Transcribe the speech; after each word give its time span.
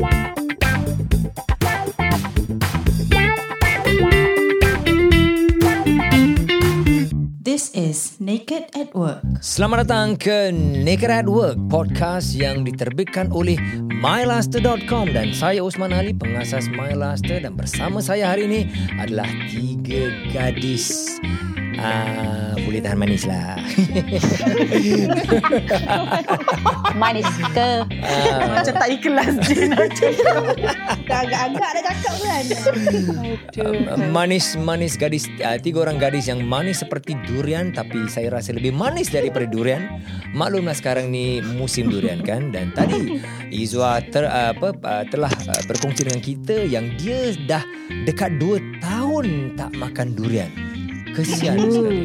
This 0.00 0.08
is 7.76 8.16
Naked 8.16 8.72
at 8.72 8.96
Work. 8.96 9.20
Selamat 9.44 9.84
datang 9.84 10.16
ke 10.16 10.48
Naked 10.48 11.12
at 11.12 11.28
Work, 11.28 11.60
podcast 11.68 12.32
yang 12.32 12.64
diterbitkan 12.64 13.28
oleh 13.28 13.60
MyLaster.com 14.00 15.12
dan 15.12 15.36
saya 15.36 15.60
Osman 15.60 15.92
Ali, 15.92 16.16
pengasas 16.16 16.64
MyLaster 16.72 17.44
dan 17.44 17.60
bersama 17.60 18.00
saya 18.00 18.32
hari 18.32 18.48
ini 18.48 18.72
adalah 18.96 19.28
tiga 19.52 20.08
gadis. 20.32 21.20
Ah, 21.78 22.58
boleh 22.58 22.80
tahan 22.82 22.98
manis 22.98 23.22
lah. 23.28 23.54
Manis 27.00 27.30
ke? 27.54 27.70
Ah, 28.02 28.58
Macam 28.58 28.74
tak 28.74 28.88
ikhlas 28.90 29.34
je 29.46 29.70
nak 29.70 29.86
Dah 31.10 31.26
agak-agak 31.26 31.70
dah 31.74 31.82
cakap 31.82 32.14
kan. 32.22 32.44
manis 34.10 34.54
manis 34.58 34.94
gadis. 34.98 35.26
Uh, 35.42 35.58
tiga 35.58 35.86
orang 35.86 35.98
gadis 35.98 36.26
yang 36.30 36.42
manis 36.42 36.82
seperti 36.82 37.18
durian 37.26 37.70
tapi 37.74 38.06
saya 38.10 38.30
rasa 38.30 38.54
lebih 38.54 38.74
manis 38.74 39.10
daripada 39.10 39.46
durian. 39.46 40.02
Maklumlah 40.34 40.74
sekarang 40.74 41.10
ni 41.10 41.42
musim 41.42 41.90
durian 41.90 42.22
kan? 42.22 42.50
Dan 42.54 42.70
tadi 42.74 43.18
Izwa 43.50 43.98
ter, 44.10 44.26
uh, 44.26 44.54
apa 44.54 44.74
uh, 44.74 45.04
telah 45.10 45.30
uh, 45.50 45.62
berkongsi 45.66 46.06
dengan 46.06 46.22
kita 46.22 46.66
yang 46.66 46.94
dia 46.98 47.34
dah 47.46 47.62
dekat 48.06 48.38
2 48.38 48.82
tahun 48.82 49.58
tak 49.58 49.74
makan 49.74 50.14
durian 50.14 50.69
kesian 51.14 51.56
sekali 51.58 52.00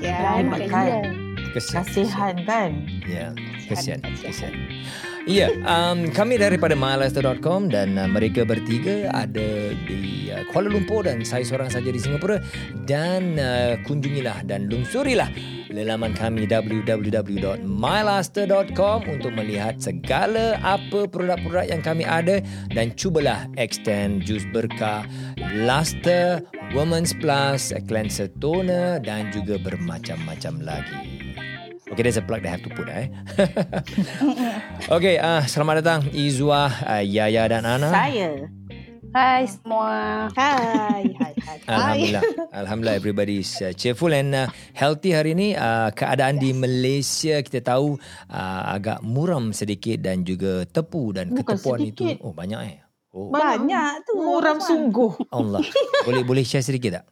Ya, 0.00 0.40
makan. 0.40 0.64
dia. 0.64 1.00
kesian 1.52 1.84
Kasihan 1.84 2.36
kan 2.48 2.70
Ya, 3.04 3.26
kesian, 3.68 4.00
kesian. 4.16 4.54
Ya, 5.28 5.52
um, 5.68 6.08
kami 6.08 6.40
daripada 6.40 6.72
mylaster.com 6.72 7.68
dan 7.68 8.00
uh, 8.00 8.08
mereka 8.08 8.48
bertiga 8.48 9.12
ada 9.12 9.76
di 9.84 10.32
uh, 10.32 10.48
Kuala 10.48 10.72
Lumpur 10.72 11.04
dan 11.04 11.20
saya 11.28 11.44
seorang 11.44 11.68
saja 11.68 11.92
di 11.92 12.00
Singapura 12.00 12.40
dan 12.88 13.36
uh, 13.36 13.76
kunjungilah 13.84 14.48
dan 14.48 14.72
lungsurilah 14.72 15.28
laman 15.70 16.18
kami 16.18 16.50
www.mylaster.com 16.50 18.98
untuk 19.06 19.30
melihat 19.36 19.78
segala 19.78 20.58
apa 20.66 21.06
produk-produk 21.06 21.70
yang 21.70 21.78
kami 21.78 22.02
ada 22.02 22.42
dan 22.74 22.90
cubalah 22.98 23.46
extend 23.54 24.26
jus 24.26 24.42
berkah 24.50 25.06
Luster, 25.62 26.42
Women's 26.74 27.14
Plus, 27.14 27.70
Cleanser 27.86 28.26
Toner 28.42 28.98
dan 29.04 29.30
juga 29.30 29.62
bermacam-macam 29.62 30.58
lagi. 30.64 31.09
Okay, 31.90 32.02
there's 32.06 32.16
a 32.16 32.22
plug 32.22 32.46
that 32.46 32.54
I 32.54 32.54
have 32.54 32.62
to 32.62 32.70
put 32.70 32.86
eh. 32.86 33.10
okay, 34.96 35.18
uh, 35.18 35.42
selamat 35.42 35.82
datang 35.82 36.00
Izwa, 36.14 36.70
uh, 36.86 37.02
Yaya 37.02 37.50
dan 37.50 37.66
Ana. 37.66 37.90
Saya 37.90 38.46
Hai 39.10 39.42
semua. 39.50 39.90
Hai, 40.38 41.02
hai, 41.18 41.34
hai. 41.34 41.56
Alhamdulillah. 41.66 42.22
Alhamdulillah 42.54 42.94
everybody 42.94 43.42
is 43.42 43.50
uh, 43.58 43.74
cheerful 43.74 44.14
and 44.14 44.30
uh, 44.38 44.46
healthy 44.70 45.10
hari 45.10 45.34
ini. 45.34 45.58
Uh, 45.58 45.90
keadaan 45.90 46.38
yes. 46.38 46.42
di 46.46 46.50
Malaysia 46.54 47.34
kita 47.42 47.58
tahu 47.58 47.98
uh, 48.30 48.62
agak 48.70 49.02
muram 49.02 49.50
sedikit 49.50 49.98
dan 49.98 50.22
juga 50.22 50.62
tepu 50.62 51.10
dan 51.10 51.34
Bukan 51.34 51.42
ketepuan 51.42 51.78
sedikit. 51.82 52.14
itu. 52.14 52.22
Oh 52.22 52.30
banyak 52.30 52.60
eh. 52.70 52.78
Oh 53.10 53.34
Banyak 53.34 54.06
tu. 54.06 54.14
Muram 54.14 54.62
sungguh 54.62 55.26
Allah. 55.34 55.58
boleh 56.06 56.22
boleh 56.22 56.46
share 56.46 56.62
sedikit 56.62 57.02
tak? 57.02 57.06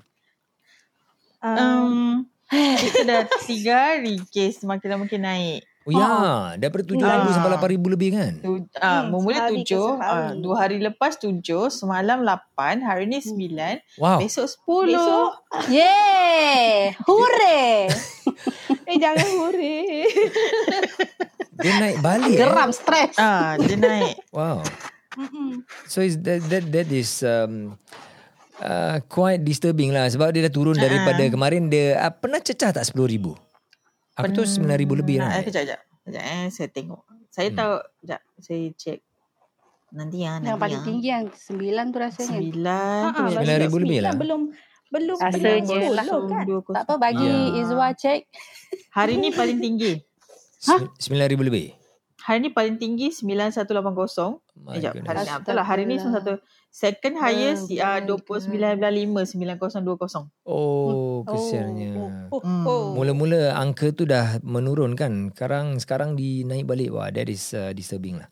um, 1.43 2.23
Kita 2.81 3.01
dah 3.03 3.21
tiga 3.43 3.75
hari 3.93 4.19
Kes 4.27 4.61
makin 4.63 4.89
lama 4.89 5.05
makin 5.05 5.23
naik 5.23 5.63
Oh 5.85 5.91
ya, 5.91 6.53
daripada 6.55 6.85
7,000 6.85 7.01
Ah. 7.01 7.33
sampai 7.33 7.81
8,000 7.81 7.89
lebih 7.89 8.11
kan? 8.13 8.33
tu, 8.39 8.53
uh, 8.61 8.61
Hmm, 8.77 9.09
Bermula 9.09 9.41
ke 9.41 9.57
tujuh 9.57 9.97
uh, 9.97 10.37
Dua 10.37 10.57
hari 10.59 10.77
lepas 10.79 11.17
tujuh 11.17 11.73
Semalam 11.73 12.21
lapan 12.21 12.81
Hari 12.81 13.09
ni 13.09 13.19
sembilan 13.19 13.81
Wow. 13.97 14.21
Besok 14.21 14.47
sepuluh 14.47 14.93
Besok, 14.93 15.33
Yeay! 15.73 16.93
Hooray! 17.01 17.89
eh 18.89 18.97
jangan 18.97 19.29
hore. 19.35 19.81
Dia 21.55 21.73
naik 21.75 21.99
balik. 21.99 22.33
eh? 22.33 22.39
Geram, 22.39 22.71
stres. 22.71 23.17
Ah, 23.17 23.57
Dia 23.57 23.77
naik 23.77 24.17
Wow. 24.29 24.61
So 25.85 25.99
is 26.01 26.21
that 26.23 26.45
that 26.47 26.69
that 26.69 26.89
is 26.89 27.25
um, 27.25 27.81
uh, 28.61 28.99
quite 29.05 29.41
disturbing 29.41 29.91
lah 29.91 30.07
sebab 30.07 30.31
dia 30.31 30.43
dah 30.43 30.53
turun 30.53 30.75
Ah. 30.75 30.83
daripada 30.83 31.23
kemarin 31.25 31.67
dia 31.67 31.99
uh, 31.99 32.11
pernah 32.11 32.39
cecah 32.39 32.71
tak 32.71 32.85
10,000? 32.85 33.35
Aku 34.15 34.29
tu 34.33 34.43
9,000 34.43 34.67
lebih 34.97 35.17
Nah, 35.17 35.31
kan. 35.31 35.39
eh, 35.39 35.45
Kejap 35.45 35.63
kejap 35.65 35.81
Kejap 36.03 36.23
eh 36.25 36.47
Saya 36.49 36.69
tengok 36.69 37.01
Saya 37.29 37.49
Hmm. 37.49 37.57
tahu 37.57 37.75
Kejap 38.01 38.21
Saya 38.37 38.61
check 38.75 38.99
Nanti 39.91 40.17
ya 40.19 40.31
Nanti 40.37 40.49
Yang 40.49 40.59
paling 40.59 40.75
ya. 40.75 40.85
tinggi 40.85 41.09
yang 41.09 41.25
sembilan 41.31 41.85
tu 41.87 41.97
rasanya. 41.97 42.29
Sembilan 42.29 42.99
tu 42.99 43.07
Ha, 43.09 43.09
macam 43.09 43.31
Sembilan 43.33 43.59
ribu 43.63 43.79
lebih 43.79 43.99
lah. 44.01 44.13
Belum 44.13 44.41
belum 44.89 45.17
belum 45.21 45.93
lah. 45.93 46.05
kan. 46.27 46.45
Tak 46.75 46.83
apa 46.83 46.95
bagi 46.99 47.25
Ya. 47.25 47.61
Izwa 47.61 47.89
cek. 47.95 48.21
Hari 48.91 49.15
ni 49.17 49.29
paling 49.31 49.61
tinggi. 49.61 49.93
Sem- 50.59 50.91
9,000 50.99 51.39
lebih. 51.39 51.78
Hari 52.29 52.45
ni 52.45 52.51
paling 52.53 52.77
tinggi 52.77 53.09
9180. 53.09 54.45
My 54.61 54.77
Eh, 54.77 54.85
jap. 54.85 54.93
goodness. 54.93 55.09
Hari 55.09 55.25
ni 55.25 55.33
tak 55.41 55.55
lah. 55.57 55.65
Hari 55.65 55.83
ni 55.83 55.97
Astagfirullah. 55.97 56.37
satu. 56.37 56.45
Second 56.69 57.15
highest 57.17 57.65
Oh, 57.65 57.81
uh, 57.81 57.99
my 58.05 58.05
29.5 58.05 59.33
9020. 59.33 60.29
Oh, 60.45 61.25
kesiannya. 61.25 61.93
Oh, 62.29 62.41
Hmm. 62.45 62.65
oh. 62.69 62.85
Mula-mula 62.93 63.57
angka 63.57 63.89
tu 63.91 64.05
dah 64.05 64.37
menurun 64.45 64.93
kan. 64.93 65.33
Sekarang 65.33 65.81
sekarang 65.81 66.11
dinaik 66.15 66.69
balik. 66.69 66.93
Wah, 66.93 67.09
that 67.09 67.33
is 67.33 67.57
uh, 67.57 67.73
disturbing 67.73 68.21
lah. 68.21 68.29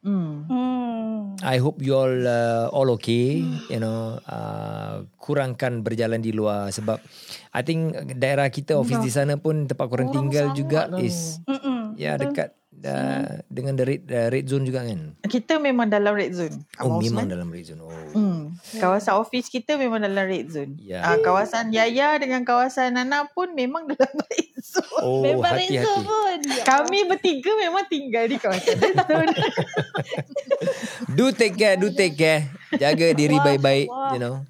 Hmm. 0.00 0.46
Hmm. 0.46 1.34
I 1.42 1.58
hope 1.58 1.80
you 1.80 1.92
all 1.92 2.14
uh, 2.22 2.70
all 2.70 2.86
okay. 2.94 3.42
You 3.66 3.80
know, 3.80 4.22
uh, 4.22 5.10
kurangkan 5.16 5.82
berjalan 5.82 6.22
di 6.22 6.30
luar 6.30 6.70
sebab 6.70 7.02
I 7.50 7.62
think 7.62 7.98
daerah 8.14 8.46
kita 8.46 8.76
office 8.76 9.02
di 9.02 9.10
sana 9.10 9.34
pun 9.36 9.66
tempat 9.66 9.88
korang 9.88 10.06
Orang 10.06 10.30
tinggal 10.30 10.46
juga 10.54 10.86
lah. 10.86 11.00
is 11.00 11.42
Mm-mm. 11.44 11.96
ya 11.96 12.14
dekat 12.14 12.59
uh, 12.82 13.40
dengan 13.46 13.74
the 13.74 13.84
red 13.84 14.02
uh, 14.06 14.28
red 14.28 14.44
zone 14.44 14.64
juga 14.64 14.82
kan. 14.82 15.14
Kita 15.20 15.56
memang 15.56 15.86
dalam 15.86 16.12
red 16.12 16.32
zone. 16.32 16.56
Oh, 16.76 16.96
Abang 16.96 17.00
memang 17.00 17.24
Osman. 17.24 17.32
dalam 17.32 17.48
red 17.48 17.64
zone. 17.64 17.80
Oh. 17.80 17.92
Hmm. 18.10 18.40
Kawasan 18.74 19.14
office 19.16 19.46
kita 19.46 19.74
memang 19.74 20.00
dalam 20.00 20.24
red 20.24 20.48
zone. 20.48 20.74
Ya. 20.76 21.02
Ah, 21.02 21.16
kawasan 21.16 21.70
Yaya 21.70 22.16
dengan 22.16 22.42
kawasan 22.42 22.94
Nana 22.94 23.28
pun 23.28 23.52
memang 23.52 23.86
dalam 23.86 24.14
red 24.28 24.50
zone. 24.58 25.00
Oh, 25.00 25.20
Memang 25.20 25.54
hati-hati. 25.54 26.02
pun. 26.02 26.36
Ya 26.44 26.62
Kami 26.64 26.98
bertiga 27.06 27.50
memang 27.54 27.84
tinggal 27.86 28.24
di 28.26 28.36
kawasan 28.36 28.76
red 28.76 28.96
zone. 29.00 29.30
Do 31.16 31.32
take 31.32 31.56
care, 31.56 31.74
do 31.74 31.90
take 31.90 32.14
care. 32.14 32.46
Jaga 32.72 33.12
diri 33.12 33.36
baik-baik, 33.36 33.88
you 34.14 34.20
know. 34.20 34.44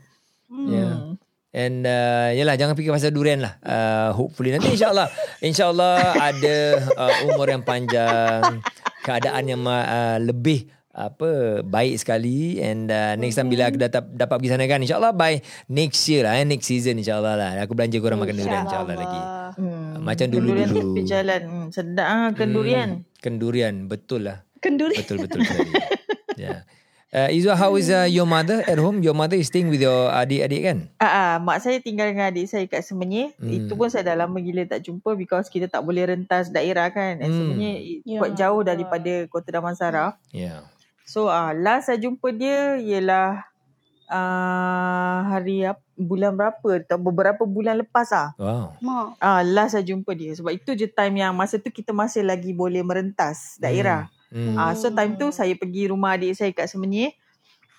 Hmm. 0.46 0.66
Yeah. 0.68 0.94
And 1.50 1.82
uh, 1.82 2.30
yalah 2.30 2.54
jangan 2.54 2.78
fikir 2.78 2.94
pasal 2.94 3.10
durian 3.10 3.42
lah. 3.42 3.58
Uh, 3.58 4.14
hopefully 4.14 4.54
nanti 4.54 4.70
insyaAllah. 4.70 5.10
insyaAllah 5.48 6.14
ada 6.14 6.56
uh, 6.94 7.26
umur 7.26 7.50
yang 7.50 7.66
panjang, 7.66 8.62
keadaan 9.02 9.50
yang 9.50 9.62
uh, 9.66 10.22
lebih 10.22 10.70
apa 10.94 11.62
baik 11.66 11.98
sekali. 11.98 12.62
And 12.62 12.86
uh, 12.86 13.18
next 13.18 13.34
time 13.34 13.50
bila 13.50 13.66
aku 13.66 13.82
dapat 13.82 14.14
dapat 14.14 14.36
pergi 14.38 14.50
sana 14.54 14.70
kan 14.70 14.78
insyaallah 14.78 15.10
by 15.10 15.42
next 15.66 16.06
year 16.06 16.22
lah 16.22 16.38
eh, 16.38 16.46
next 16.46 16.70
season 16.70 17.02
insyaallah 17.02 17.34
lah. 17.34 17.50
Aku 17.66 17.74
belanja 17.74 17.98
korang 17.98 18.22
makan 18.22 18.34
durian 18.38 18.62
insyaallah 18.70 18.96
lagi. 18.96 19.20
Hmm. 19.50 20.06
macam 20.06 20.30
dulu 20.30 20.54
Kendurian 20.54 20.68
dulu 20.70 20.80
tepi 20.94 21.02
jalan. 21.02 21.40
Hmm, 21.42 21.66
sedap. 21.74 22.06
Ah 22.06 22.30
kendurian. 22.30 23.02
kendurian. 23.18 23.74
Betul 23.90 24.30
lah. 24.30 24.46
Kenduri. 24.62 24.94
betul 25.02 25.18
betul 25.26 25.42
sekali 25.42 25.72
yeah 26.38 26.62
uh, 27.10 27.28
Izwa 27.30 27.54
how 27.58 27.74
is 27.74 27.90
uh, 27.90 28.06
your 28.06 28.26
mother 28.26 28.62
at 28.66 28.78
home 28.78 29.02
your 29.02 29.14
mother 29.14 29.34
is 29.34 29.50
staying 29.50 29.66
with 29.66 29.82
your 29.82 30.10
adik-adik 30.10 30.62
kan 30.62 30.78
Ah, 30.96 31.06
ah, 31.06 31.32
mak 31.42 31.58
saya 31.58 31.82
tinggal 31.82 32.10
dengan 32.10 32.30
adik 32.30 32.46
saya 32.46 32.64
kat 32.66 32.82
Semenyih. 32.84 33.34
Hmm. 33.36 33.50
Itu 33.50 33.72
pun 33.74 33.88
saya 33.88 34.06
dah 34.12 34.26
lama 34.26 34.38
gila 34.38 34.66
tak 34.68 34.84
jumpa 34.86 35.16
because 35.16 35.48
kita 35.48 35.66
tak 35.66 35.82
boleh 35.82 36.06
rentas 36.06 36.52
daerah 36.52 36.88
kan. 36.92 37.18
Hmm. 37.18 37.30
Semenyih 37.30 38.02
Ya. 38.06 38.18
quite 38.20 38.36
jauh 38.36 38.62
daripada 38.62 39.26
Kota 39.26 39.48
Damansara. 39.50 40.16
yeah 40.30 40.66
So 41.04 41.26
ah 41.26 41.50
last 41.50 41.90
saya 41.90 41.98
jumpa 41.98 42.30
dia 42.30 42.78
ialah 42.78 43.42
ah 44.06 45.26
hari 45.30 45.66
bulan 45.94 46.34
berapa? 46.34 46.82
Tak 46.86 46.98
beberapa 46.98 47.42
bulan 47.46 47.82
lepas 47.82 48.10
ah. 48.14 48.30
wow 48.38 48.74
Mak. 48.78 49.06
Ah 49.18 49.42
last 49.42 49.74
saya 49.74 49.82
jumpa 49.82 50.14
dia 50.14 50.34
sebab 50.38 50.54
itu 50.54 50.70
je 50.74 50.86
time 50.86 51.22
yang 51.22 51.34
masa 51.34 51.58
tu 51.58 51.70
kita 51.70 51.90
masih 51.90 52.22
lagi 52.22 52.54
boleh 52.54 52.82
merentas 52.82 53.58
daerah. 53.58 54.06
hmm. 54.06 54.19
Ah 54.54 54.72
so 54.78 54.90
time 54.94 55.18
tu 55.18 55.34
saya 55.34 55.52
pergi 55.58 55.90
rumah 55.90 56.14
adik 56.14 56.38
saya 56.38 56.50
kat 56.54 56.70
Semenyih. 56.70 57.10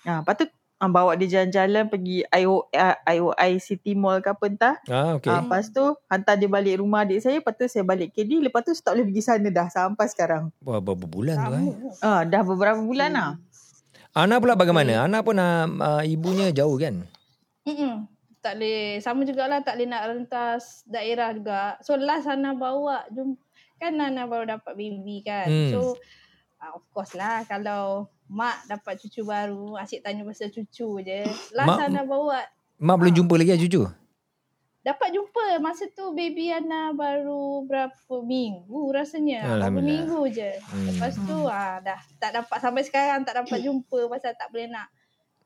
Ah 0.04 0.20
lepas 0.20 0.36
tu 0.36 0.46
ah, 0.82 0.90
bawa 0.90 1.14
dia 1.14 1.30
jalan-jalan 1.30 1.86
pergi 1.86 2.26
IO, 2.26 2.66
ah, 2.74 2.98
IOI 3.06 3.62
City 3.62 3.94
Mall 3.94 4.18
ke 4.18 4.34
apa 4.34 4.44
entah. 4.50 4.74
ah 4.90 5.14
okay. 5.14 5.30
Uh, 5.30 5.46
lepas 5.46 5.70
tu 5.70 5.84
hantar 6.10 6.34
dia 6.34 6.50
balik 6.50 6.82
rumah 6.82 7.06
adik 7.06 7.22
saya. 7.22 7.38
Lepas 7.38 7.54
tu 7.54 7.64
saya 7.70 7.86
balik 7.86 8.10
KD. 8.10 8.42
Lepas 8.42 8.66
tu 8.66 8.74
tak 8.74 8.98
boleh 8.98 9.06
pergi 9.06 9.22
sana 9.22 9.48
dah 9.48 9.70
sampai 9.70 10.06
sekarang. 10.10 10.50
Wah, 10.66 10.82
berapa 10.82 11.06
bulan 11.06 11.36
tu 11.38 11.52
eh? 11.54 11.66
Ah, 12.02 12.26
dah 12.26 12.42
beberapa 12.42 12.82
bulan 12.82 13.14
lah. 13.14 13.30
Ana 14.12 14.42
pula 14.42 14.52
bagaimana? 14.58 15.08
Ana 15.08 15.24
pun 15.24 15.40
uh, 15.40 15.64
uh, 15.64 16.02
ibunya 16.04 16.52
jauh 16.52 16.76
kan? 16.76 17.08
Mm-mm. 17.64 18.04
Tak 18.42 18.58
boleh. 18.58 18.98
Sama 19.00 19.22
jugalah 19.24 19.62
tak 19.64 19.78
boleh 19.78 19.88
nak 19.88 20.02
rentas 20.10 20.82
daerah 20.84 21.32
juga. 21.32 21.78
So 21.80 21.94
last 21.96 22.28
Ana 22.28 22.52
bawa 22.52 23.06
jum 23.14 23.38
kan 23.80 23.96
Ana 23.96 24.28
baru 24.28 24.58
dapat 24.58 24.74
baby 24.74 25.24
kan. 25.24 25.48
Hmm. 25.48 25.70
So 25.72 25.96
uh, 26.62 26.72
of 26.72 26.84
course 26.94 27.12
lah 27.12 27.42
kalau 27.44 28.06
mak 28.30 28.64
dapat 28.64 28.96
cucu 28.96 29.26
baru, 29.26 29.76
asyik 29.76 30.00
tanya 30.00 30.22
pasal 30.22 30.48
cucu 30.48 31.02
je. 31.02 31.26
Last 31.52 31.68
Mak- 31.68 31.90
Ana 31.90 32.06
bawa 32.06 32.40
Mak 32.78 32.96
belum 32.96 33.12
jumpa 33.12 33.34
lagi 33.36 33.52
lah 33.52 33.60
cucu? 33.60 33.82
dapat 34.82 35.14
jumpa 35.14 35.62
masa 35.62 35.86
tu 35.94 36.10
baby 36.10 36.50
Ana 36.50 36.90
baru 36.90 37.62
berapa 37.62 38.14
minggu 38.18 38.90
rasanya. 38.90 39.46
Berapa 39.62 39.78
minggu 39.78 40.26
je. 40.26 40.58
Hmm. 40.58 40.86
Lepas 40.90 41.14
tu 41.22 41.38
ah 41.46 41.78
dah 41.78 42.00
tak 42.18 42.34
dapat 42.34 42.58
sampai 42.58 42.82
sekarang 42.82 43.22
tak 43.22 43.46
dapat 43.46 43.62
jumpa 43.66 44.10
pasal 44.10 44.34
tak 44.34 44.50
boleh 44.50 44.66
nak 44.66 44.90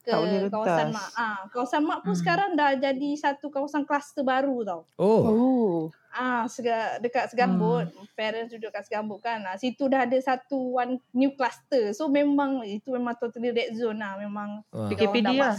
ke 0.07 0.15
Tak 0.15 0.23
boleh 0.23 0.39
kawasan 0.47 0.87
mak. 0.89 1.09
Ah, 1.13 1.39
kawasan 1.51 1.83
mak 1.83 1.99
pun 2.01 2.15
Hmm. 2.15 2.21
sekarang 2.23 2.51
dah 2.55 2.79
jadi 2.79 3.11
satu 3.13 3.51
kawasan 3.51 3.83
kluster 3.83 4.23
baru 4.23 4.63
tau. 4.63 4.81
Oh. 4.95 5.23
Oh. 5.27 5.75
Ah, 6.09 6.47
sega, 6.47 6.97
dekat 6.97 7.29
Segambut. 7.29 7.91
Hmm. 7.91 8.07
Parents 8.15 8.49
duduk 8.49 8.71
kat 8.71 8.87
Segambut 8.87 9.19
kan. 9.19 9.43
Ah, 9.43 9.59
situ 9.59 9.85
dah 9.85 10.07
ada 10.07 10.15
satu 10.17 10.79
one 10.79 11.03
new 11.11 11.35
cluster. 11.35 11.91
So 11.91 12.07
memang 12.07 12.63
itu 12.63 12.89
memang 12.89 13.19
totally 13.19 13.51
red 13.51 13.75
zone 13.75 13.99
lah. 13.99 14.15
Memang 14.15 14.63
dia 14.87 14.95
PKPD 14.95 15.35
lah. 15.35 15.59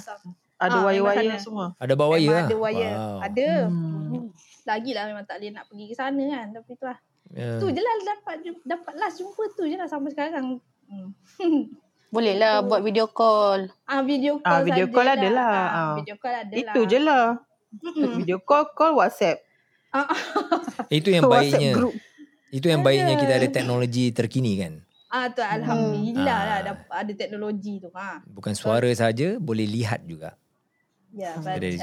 Ada 0.57 0.73
Ah, 0.73 0.83
wire-wire 0.87 1.27
sana. 1.29 1.37
semua. 1.37 1.65
Ada 1.77 1.93
bawa 1.93 2.15
wire 2.15 2.31
lah? 2.31 2.47
ada 2.47 2.57
wire. 2.57 2.89
Wow. 2.89 3.17
Ada. 3.21 3.47
Hmm. 3.67 4.25
Lagilah 4.65 5.03
memang 5.05 5.23
tak 5.23 5.37
boleh 5.37 5.51
nak 5.51 5.65
pergi 5.67 5.85
ke 5.85 5.93
sana 5.93 6.23
kan. 6.25 6.47
Tapi 6.49 6.71
tu 6.73 6.85
lah. 6.87 6.97
Ya. 7.27 7.59
Tu 7.59 7.67
je 7.67 7.81
lah 7.83 7.93
dapat, 8.07 8.35
dapat 8.63 8.93
last 8.95 9.19
jumpa 9.19 9.43
tu 9.53 9.67
je 9.67 9.75
lah 9.75 9.85
sampai 9.85 10.09
sekarang. 10.09 10.57
Hmm. 10.87 11.11
Boleh 12.07 12.33
lah 12.33 12.61
buat 12.61 12.79
video 12.79 13.07
call. 13.07 13.67
Ah 13.83 13.99
video 13.99 14.39
Ah, 14.39 14.57
call 14.57 14.61
video 14.65 14.85
saja 14.85 14.95
call 14.95 15.07
ada 15.09 15.27
lah. 15.29 15.51
Ah, 15.51 15.67
Ah. 15.69 15.95
Video 15.97 16.15
call 16.15 16.35
ada 16.35 16.53
lah. 16.53 16.59
Itu 16.63 16.79
je 16.83 16.99
lah. 16.99 17.25
Mm-mm. 17.77 18.11
Video 18.17 18.37
call, 18.39 18.63
call 18.71 18.95
WhatsApp. 18.95 19.43
Ah, 19.89 20.07
Itu 20.89 21.09
yang 21.09 21.27
baiknya. 21.33 21.75
group. 21.75 21.95
Itu 22.47 22.67
yang 22.67 22.79
baiknya 22.79 23.15
kita 23.15 23.33
ada 23.33 23.47
teknologi 23.49 24.09
terkini 24.09 24.55
kan. 24.57 24.73
ah 25.07 25.27
tu 25.27 25.39
alhamdulillah 25.39 26.19
Hmm. 26.37 26.47
lah 26.47 26.57
Ah. 26.57 26.63
dapat 26.65 26.95
ada 26.97 27.13
teknologi 27.13 27.79
tu. 27.79 27.87
Ha. 27.89 28.19
Bukan 28.25 28.51
suara 28.53 28.91
saja, 28.93 29.35
boleh 29.37 29.63
lihat 29.63 30.03
juga. 30.03 30.35
Ya, 31.11 31.31
good. 31.35 31.59
betul. 31.63 31.79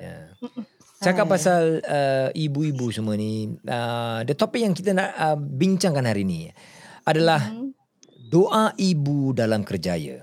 Ya. 0.00 0.16
Cakap 1.04 1.26
pasal 1.28 1.78
uh, 1.80 2.28
ibu-ibu 2.32 2.88
semua 2.88 3.14
ni, 3.14 3.54
uh, 3.60 4.22
the 4.22 4.32
topik 4.32 4.62
yang 4.62 4.72
kita 4.72 4.90
nak 4.90 5.10
uh, 5.12 5.34
bincangkan 5.34 6.02
hari 6.02 6.22
ni 6.22 6.50
adalah 7.02 7.38
Hmm. 7.44 7.63
Doa 8.34 8.74
ibu 8.74 9.30
dalam 9.30 9.62
kerjaya. 9.62 10.18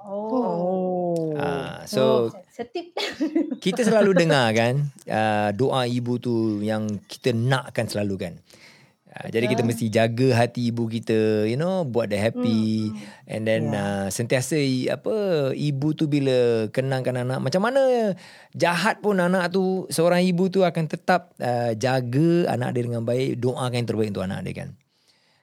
Oh. 0.00 0.32
Oh. 0.32 1.36
Uh, 1.36 1.84
so 1.84 2.32
Setip. 2.48 2.96
kita 3.64 3.84
selalu 3.84 4.16
dengar 4.16 4.48
kan 4.56 4.88
uh, 5.04 5.52
doa 5.52 5.84
ibu 5.84 6.16
tu 6.16 6.64
yang 6.64 6.88
kita 7.04 7.36
nakkan 7.36 7.84
selalu 7.84 8.16
kan. 8.16 8.34
Uh, 9.10 9.28
jadi 9.28 9.52
kita 9.52 9.66
mesti 9.66 9.92
jaga 9.92 10.32
hati 10.32 10.72
ibu 10.72 10.88
kita, 10.88 11.44
you 11.44 11.60
know, 11.60 11.84
buat 11.84 12.08
dia 12.08 12.24
happy 12.24 12.88
and 13.28 13.44
then 13.44 13.68
uh, 13.76 14.08
sentiasa 14.08 14.56
apa 14.88 15.50
ibu 15.52 15.92
tu 15.92 16.08
bila 16.08 16.70
kenangkan 16.72 17.20
anak 17.20 17.42
macam 17.44 17.68
mana 17.68 18.16
jahat 18.56 19.04
pun 19.04 19.20
anak 19.20 19.52
tu 19.52 19.84
seorang 19.92 20.24
ibu 20.24 20.48
tu 20.48 20.64
akan 20.64 20.88
tetap 20.88 21.36
uh, 21.36 21.76
jaga 21.76 22.48
anak 22.48 22.72
dia 22.72 22.82
dengan 22.88 23.04
baik, 23.04 23.36
doakan 23.36 23.76
yang 23.76 23.88
terbaik 23.92 24.08
untuk 24.16 24.24
anak 24.24 24.40
dia 24.48 24.64
kan. 24.64 24.79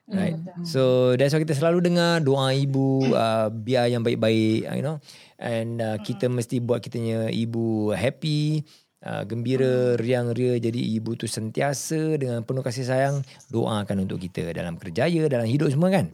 Right. 0.08 0.40
So 0.64 1.12
that's 1.20 1.36
why 1.36 1.44
kita 1.44 1.52
selalu 1.52 1.84
dengar 1.92 2.24
doa 2.24 2.56
ibu 2.56 3.12
uh, 3.12 3.52
biar 3.52 3.92
yang 3.92 4.00
baik-baik 4.00 4.64
you 4.72 4.84
know. 4.84 5.04
And 5.36 5.84
uh, 5.84 6.00
kita 6.00 6.32
mesti 6.32 6.64
buat 6.64 6.80
kitanya 6.80 7.28
ibu 7.28 7.92
happy 7.92 8.64
uh, 9.04 9.22
gembira 9.28 10.00
riang 10.00 10.32
ria 10.32 10.56
jadi 10.56 10.80
ibu 10.96 11.12
tu 11.12 11.28
sentiasa 11.28 12.16
dengan 12.16 12.40
penuh 12.40 12.64
kasih 12.64 12.88
sayang 12.88 13.20
doakan 13.52 14.08
untuk 14.08 14.16
kita 14.24 14.48
dalam 14.56 14.80
kerjaya 14.80 15.28
dalam 15.28 15.44
hidup 15.44 15.68
semua 15.68 15.92
kan. 15.92 16.08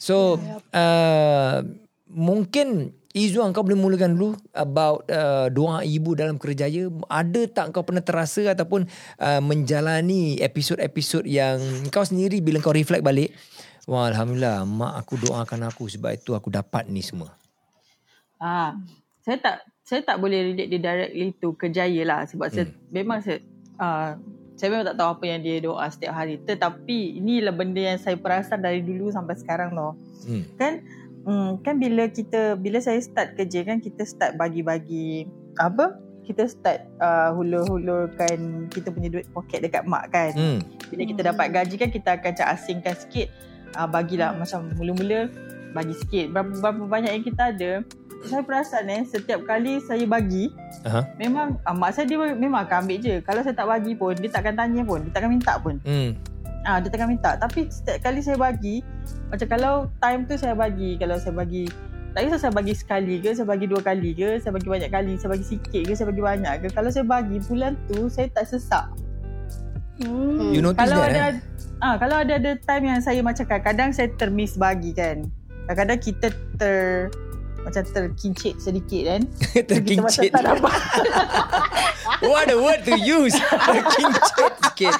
So 0.00 0.40
uh, 0.72 1.60
mungkin 2.08 2.96
Izzuan 3.10 3.50
kau 3.50 3.66
boleh 3.66 3.74
mulakan 3.74 4.14
dulu 4.14 4.38
about 4.54 5.02
uh, 5.10 5.50
doa 5.50 5.82
ibu 5.82 6.14
dalam 6.14 6.38
kerjaya. 6.38 6.86
Ada 7.10 7.50
tak 7.50 7.74
kau 7.74 7.82
pernah 7.82 8.06
terasa 8.06 8.54
ataupun 8.54 8.86
uh, 9.18 9.42
menjalani 9.42 10.38
episod-episod 10.38 11.26
yang 11.26 11.58
kau 11.90 12.06
sendiri 12.06 12.38
bila 12.38 12.62
kau 12.62 12.70
reflect 12.70 13.02
balik, 13.02 13.34
wah 13.90 14.06
alhamdulillah 14.06 14.62
mak 14.62 15.02
aku 15.02 15.18
doakan 15.26 15.66
aku 15.66 15.90
sebab 15.90 16.14
itu 16.14 16.38
aku 16.38 16.54
dapat 16.54 16.86
ni 16.86 17.02
semua. 17.02 17.34
Ah, 18.38 18.78
saya 19.26 19.42
tak 19.42 19.66
saya 19.82 20.06
tak 20.06 20.22
boleh 20.22 20.54
relate 20.54 20.70
dia 20.70 20.78
directly 20.78 21.34
to 21.34 21.50
kerjaya 21.58 22.06
lah 22.06 22.22
sebab 22.30 22.46
saya 22.46 22.70
memang 22.94 23.26
saya 23.26 23.42
ah, 23.82 24.14
saya 24.54 24.70
memang 24.70 24.86
tak 24.92 24.98
tahu 25.02 25.10
apa 25.18 25.24
yang 25.26 25.40
dia 25.42 25.56
doa 25.58 25.88
setiap 25.90 26.14
hari. 26.14 26.38
Tetapi 26.38 27.18
inilah 27.18 27.50
benda 27.50 27.80
yang 27.80 27.98
saya 27.98 28.14
perasan 28.14 28.62
dari 28.62 28.86
dulu 28.86 29.10
sampai 29.10 29.34
sekarang 29.34 29.74
tau. 29.74 29.98
Hmm. 30.30 30.44
Kan 30.54 30.84
hmm, 31.26 31.50
kan 31.64 31.76
bila 31.76 32.08
kita 32.08 32.56
bila 32.56 32.78
saya 32.80 33.00
start 33.00 33.36
kerja 33.36 33.64
kan 33.66 33.78
kita 33.82 34.02
start 34.04 34.36
bagi-bagi 34.36 35.26
apa? 35.58 35.96
Kita 36.24 36.46
start 36.46 36.86
uh, 37.02 37.34
hulur-hulurkan 37.34 38.70
kita 38.70 38.94
punya 38.94 39.10
duit 39.10 39.26
poket 39.34 39.66
dekat 39.66 39.82
mak 39.88 40.14
kan. 40.14 40.30
Hmm. 40.36 40.58
Bila 40.92 41.02
kita 41.02 41.20
dapat 41.26 41.46
gaji 41.50 41.74
kan 41.74 41.90
kita 41.90 42.20
akan 42.20 42.32
cak 42.36 42.48
asingkan 42.54 42.94
sikit. 42.94 43.28
Uh, 43.74 43.86
bagilah 43.86 44.34
macam 44.34 44.70
mula-mula 44.78 45.30
bagi 45.74 45.94
sikit. 45.98 46.30
Berapa, 46.30 46.50
berapa 46.58 46.82
banyak 46.86 47.12
yang 47.18 47.24
kita 47.26 47.42
ada. 47.54 47.72
Saya 48.20 48.44
perasan 48.44 48.84
eh 48.92 49.00
setiap 49.08 49.48
kali 49.48 49.80
saya 49.80 50.04
bagi 50.04 50.52
Aha. 50.84 51.08
memang 51.16 51.56
uh, 51.64 51.72
mak 51.72 51.96
saya 51.96 52.04
dia 52.04 52.20
memang 52.20 52.68
akan 52.68 52.84
ambil 52.84 52.98
je. 53.00 53.14
Kalau 53.24 53.40
saya 53.40 53.56
tak 53.56 53.66
bagi 53.66 53.96
pun 53.96 54.12
dia 54.12 54.28
takkan 54.28 54.54
tanya 54.54 54.84
pun. 54.84 55.00
Dia 55.08 55.12
takkan 55.16 55.30
minta 55.32 55.56
pun. 55.56 55.80
Hmm. 55.82 56.14
Ah 56.64 56.78
dia 56.78 56.92
takkan 56.92 57.08
minta. 57.08 57.36
Tapi 57.40 57.68
setiap 57.72 58.04
kali 58.04 58.20
saya 58.20 58.36
bagi 58.36 58.84
macam 59.32 59.46
kalau 59.48 59.74
time 60.02 60.28
tu 60.28 60.34
saya 60.36 60.52
bagi 60.52 61.00
kalau 61.00 61.16
saya 61.16 61.32
bagi 61.32 61.70
tak 62.10 62.26
kisah 62.26 62.40
saya 62.42 62.52
bagi 62.52 62.74
sekali 62.74 63.22
ke, 63.22 63.30
saya 63.38 63.46
bagi 63.46 63.70
dua 63.70 63.78
kali 63.86 64.10
ke, 64.18 64.42
saya 64.42 64.50
bagi 64.50 64.66
banyak 64.66 64.90
kali, 64.90 65.14
saya 65.14 65.30
bagi 65.30 65.46
sikit 65.46 65.82
ke, 65.86 65.94
saya 65.94 66.10
bagi 66.10 66.22
banyak 66.22 66.54
ke. 66.66 66.68
Kalau 66.74 66.90
saya 66.90 67.06
bagi 67.06 67.38
bulan 67.46 67.78
tu 67.86 68.10
saya 68.10 68.26
tak 68.34 68.50
sesak. 68.50 68.90
Hmm. 70.02 70.50
You 70.50 70.64
notice 70.64 70.80
kalau 70.80 70.98
that 71.06 71.12
ada 71.12 71.20
eh? 71.20 71.34
ah 71.84 71.94
kalau 72.00 72.16
ada 72.18 72.34
ada 72.40 72.52
time 72.56 72.84
yang 72.88 73.00
saya 73.04 73.20
macam 73.22 73.44
kadang 73.46 73.94
saya 73.94 74.10
termiss 74.18 74.58
bagi 74.58 74.90
kan. 74.90 75.22
Kadang-kadang 75.70 76.00
kita 76.02 76.28
ter 76.58 77.06
macam 77.64 77.82
terkincit 77.84 78.56
sedikit 78.58 79.02
kan. 79.06 79.22
Terkincit. 79.70 80.30
tak. 80.32 80.44
What 82.30 82.52
a 82.52 82.56
word 82.56 82.84
to 82.88 82.96
use. 82.96 83.36
Terkincit 83.36 84.52
sikit. 84.68 84.94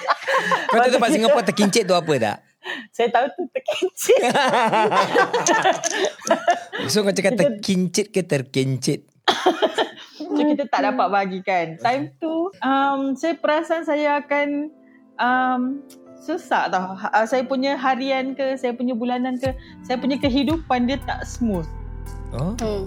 Kau 0.72 0.78
tahu 0.80 0.92
tempat 0.92 1.10
Singapura 1.12 1.44
terkincit 1.44 1.84
tu 1.88 1.96
apa 1.96 2.14
tak? 2.20 2.38
saya 2.92 3.08
tahu 3.08 3.26
tu 3.34 3.42
terkincit. 3.56 4.22
So 6.88 7.05
kau 7.05 7.12
cakap 7.12 7.36
terkincit 7.36 8.10
ke 8.10 8.24
terkincit? 8.24 9.05
So 10.17 10.32
kita 10.36 10.67
tak 10.69 10.81
dapat 10.84 11.06
bagi 11.12 11.40
kan. 11.44 11.76
Time 11.81 12.12
tu 12.20 12.50
um, 12.60 13.14
saya 13.17 13.36
perasan 13.36 13.84
saya 13.84 14.20
akan 14.20 14.72
um, 15.20 15.62
susah 16.20 16.69
tau. 16.69 16.96
Ha, 16.96 17.24
saya 17.24 17.44
punya 17.44 17.76
harian 17.76 18.36
ke, 18.36 18.56
saya 18.56 18.76
punya 18.76 18.96
bulanan 18.96 19.40
ke, 19.40 19.52
saya 19.84 19.96
punya 20.00 20.20
kehidupan 20.20 20.88
dia 20.88 20.98
tak 21.05 21.24
smooth. 21.24 21.69
Oh. 22.34 22.87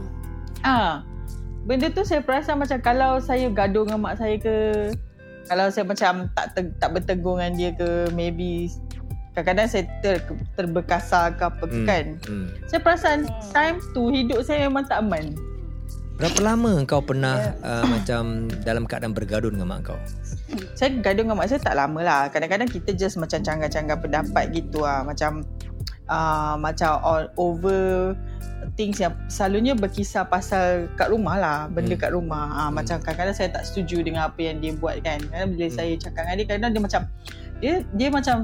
Ah, 0.64 1.04
benda 1.68 1.92
tu 1.92 2.08
saya 2.08 2.24
perasan 2.24 2.60
macam 2.60 2.80
kalau 2.80 3.20
saya 3.20 3.52
gaduh 3.52 3.84
dengan 3.84 4.00
mak 4.00 4.16
saya 4.16 4.40
ke, 4.40 4.56
kalau 5.52 5.68
saya 5.68 5.84
macam 5.84 6.32
tak 6.32 6.56
ter, 6.56 6.64
tak 6.80 6.90
bertegur 6.96 7.40
dengan 7.40 7.54
dia 7.60 7.70
ke, 7.76 8.08
maybe 8.16 8.72
kadang-kadang 9.36 9.68
saya 9.68 9.84
ter, 10.00 10.24
terbekasar 10.56 11.36
ke 11.36 11.44
apa 11.44 11.64
ke 11.68 11.78
Hmm. 11.84 11.88
kan. 11.90 12.06
Hmm. 12.24 12.48
Saya 12.70 12.80
perasan 12.80 13.20
time 13.52 13.82
tu 13.92 14.14
hidup 14.14 14.46
saya 14.46 14.70
memang 14.70 14.88
tak 14.88 15.04
aman. 15.04 15.36
Berapa 16.14 16.40
lama 16.46 16.86
kau 16.86 17.02
pernah 17.02 17.58
uh, 17.66 17.84
macam 17.90 18.46
dalam 18.62 18.86
keadaan 18.86 19.18
bergaduh 19.18 19.50
dengan 19.50 19.66
mak 19.66 19.90
kau? 19.90 19.98
Saya 20.78 20.94
gaduh 21.02 21.26
dengan 21.26 21.42
mak 21.42 21.50
saya 21.50 21.58
tak 21.58 21.74
lama 21.74 22.00
lah. 22.06 22.22
Kadang-kadang 22.30 22.70
kita 22.70 22.94
just 22.94 23.18
macam 23.18 23.42
canggah-canggah 23.42 23.98
pendapat 23.98 24.54
gitu 24.54 24.86
lah. 24.86 25.02
Macam 25.02 25.42
uh, 26.08 26.56
macam 26.58 27.00
all 27.04 27.26
over 27.38 28.14
things 28.80 28.98
yang 28.98 29.12
selalunya 29.28 29.76
berkisar 29.76 30.26
pasal 30.28 30.88
kat 30.96 31.12
rumah 31.12 31.36
lah. 31.36 31.58
Benda 31.68 31.96
Hmm. 31.96 32.04
kat 32.04 32.12
rumah. 32.16 32.46
Uh, 32.52 32.62
Hmm. 32.72 32.80
Macam 32.80 32.98
kadang-kadang 33.04 33.36
saya 33.36 33.50
tak 33.52 33.64
setuju 33.68 34.02
dengan 34.04 34.32
apa 34.32 34.40
yang 34.40 34.64
dia 34.64 34.72
buat 34.76 35.00
kan. 35.04 35.20
Kadang 35.20 35.50
bila 35.54 35.68
Hmm. 35.68 35.76
saya 35.76 35.92
cakap 36.00 36.22
dengan 36.26 36.36
dia, 36.40 36.48
kadang 36.48 36.72
dia 36.72 36.82
macam 36.82 37.02
dia 37.64 37.74
dia 37.96 38.10
macam 38.12 38.36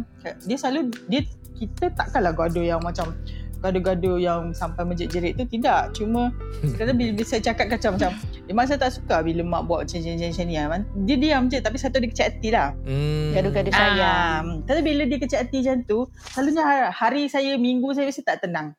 dia 0.48 0.58
selalu 0.60 0.96
dia 1.12 1.22
kita 1.60 1.92
takkanlah 1.92 2.32
gaduh 2.32 2.64
yang 2.64 2.80
macam 2.80 3.12
gaduh-gaduh 3.60 4.16
yang 4.18 4.56
sampai 4.56 4.88
menjerit-jerit 4.88 5.36
tu 5.36 5.44
tidak 5.44 5.92
cuma 5.92 6.32
kadang 6.80 6.96
bila, 6.96 7.12
bila 7.12 7.28
saya 7.28 7.44
cakap 7.44 7.68
kacau 7.68 7.92
macam 7.92 8.16
memang 8.48 8.64
saya 8.64 8.80
tak 8.80 8.96
suka 8.96 9.20
bila 9.20 9.44
mak 9.44 9.68
buat 9.68 9.84
macam-macam 9.84 10.32
macam 10.32 10.46
ni 10.48 10.56
lah. 10.56 10.80
dia 11.04 11.16
diam 11.20 11.44
je 11.52 11.58
tapi 11.60 11.76
satu 11.76 12.00
dia 12.00 12.08
kecil 12.08 12.26
hati 12.32 12.50
lah 12.56 12.72
Hmm. 12.88 13.36
Gaduh-gaduh 13.36 13.74
sayang. 13.76 14.46
Ah, 14.60 14.64
tapi 14.66 14.80
bila 14.82 15.04
dia 15.06 15.20
kecil 15.20 15.40
hati 15.44 15.58
macam 15.60 15.78
tu 15.84 16.00
selalunya 16.32 16.64
hari, 16.64 16.82
hari 16.90 17.24
saya 17.28 17.52
minggu 17.60 17.92
saya 17.92 18.08
mesti 18.08 18.24
tak 18.24 18.40
tenang 18.42 18.72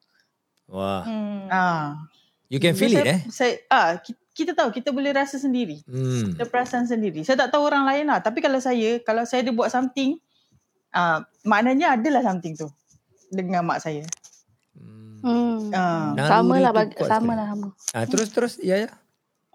Wah. 0.67 1.05
Hmm. 1.05 1.45
ah 1.53 1.85
You 2.51 2.59
can 2.59 2.75
feel 2.75 2.91
saya, 2.91 3.05
it 3.05 3.07
eh? 3.07 3.21
saya 3.31 3.53
ah 3.71 3.91
kita, 4.01 4.19
kita 4.33 4.51
tahu 4.57 4.73
kita 4.73 4.91
boleh 4.91 5.13
rasa 5.13 5.37
sendiri 5.37 5.85
Hmm. 5.85 6.33
kita 6.35 6.49
perasan 6.49 6.89
sendiri 6.89 7.21
saya 7.23 7.37
tak 7.37 7.53
tahu 7.53 7.69
orang 7.69 7.85
lain 7.85 8.09
lah 8.09 8.25
tapi 8.25 8.41
kalau 8.41 8.57
saya 8.59 8.97
kalau 9.05 9.29
saya 9.29 9.45
ada 9.45 9.53
buat 9.53 9.69
something 9.69 10.17
ah 10.91 11.21
maknanya 11.45 11.95
adalah 11.95 12.25
something 12.25 12.57
tu 12.57 12.67
dengan 13.31 13.63
mak 13.63 13.79
saya 13.79 14.03
Hmm. 15.21 15.71
Ah. 15.73 16.13
Sama 16.29 16.55
lah, 16.61 16.73
bag- 16.73 16.97
sama 16.97 17.33
lah 17.37 17.47
sama. 17.53 17.69
Ah, 17.93 18.05
terus 18.09 18.29
terus 18.33 18.55
ya 18.61 18.77
ya. 18.87 18.91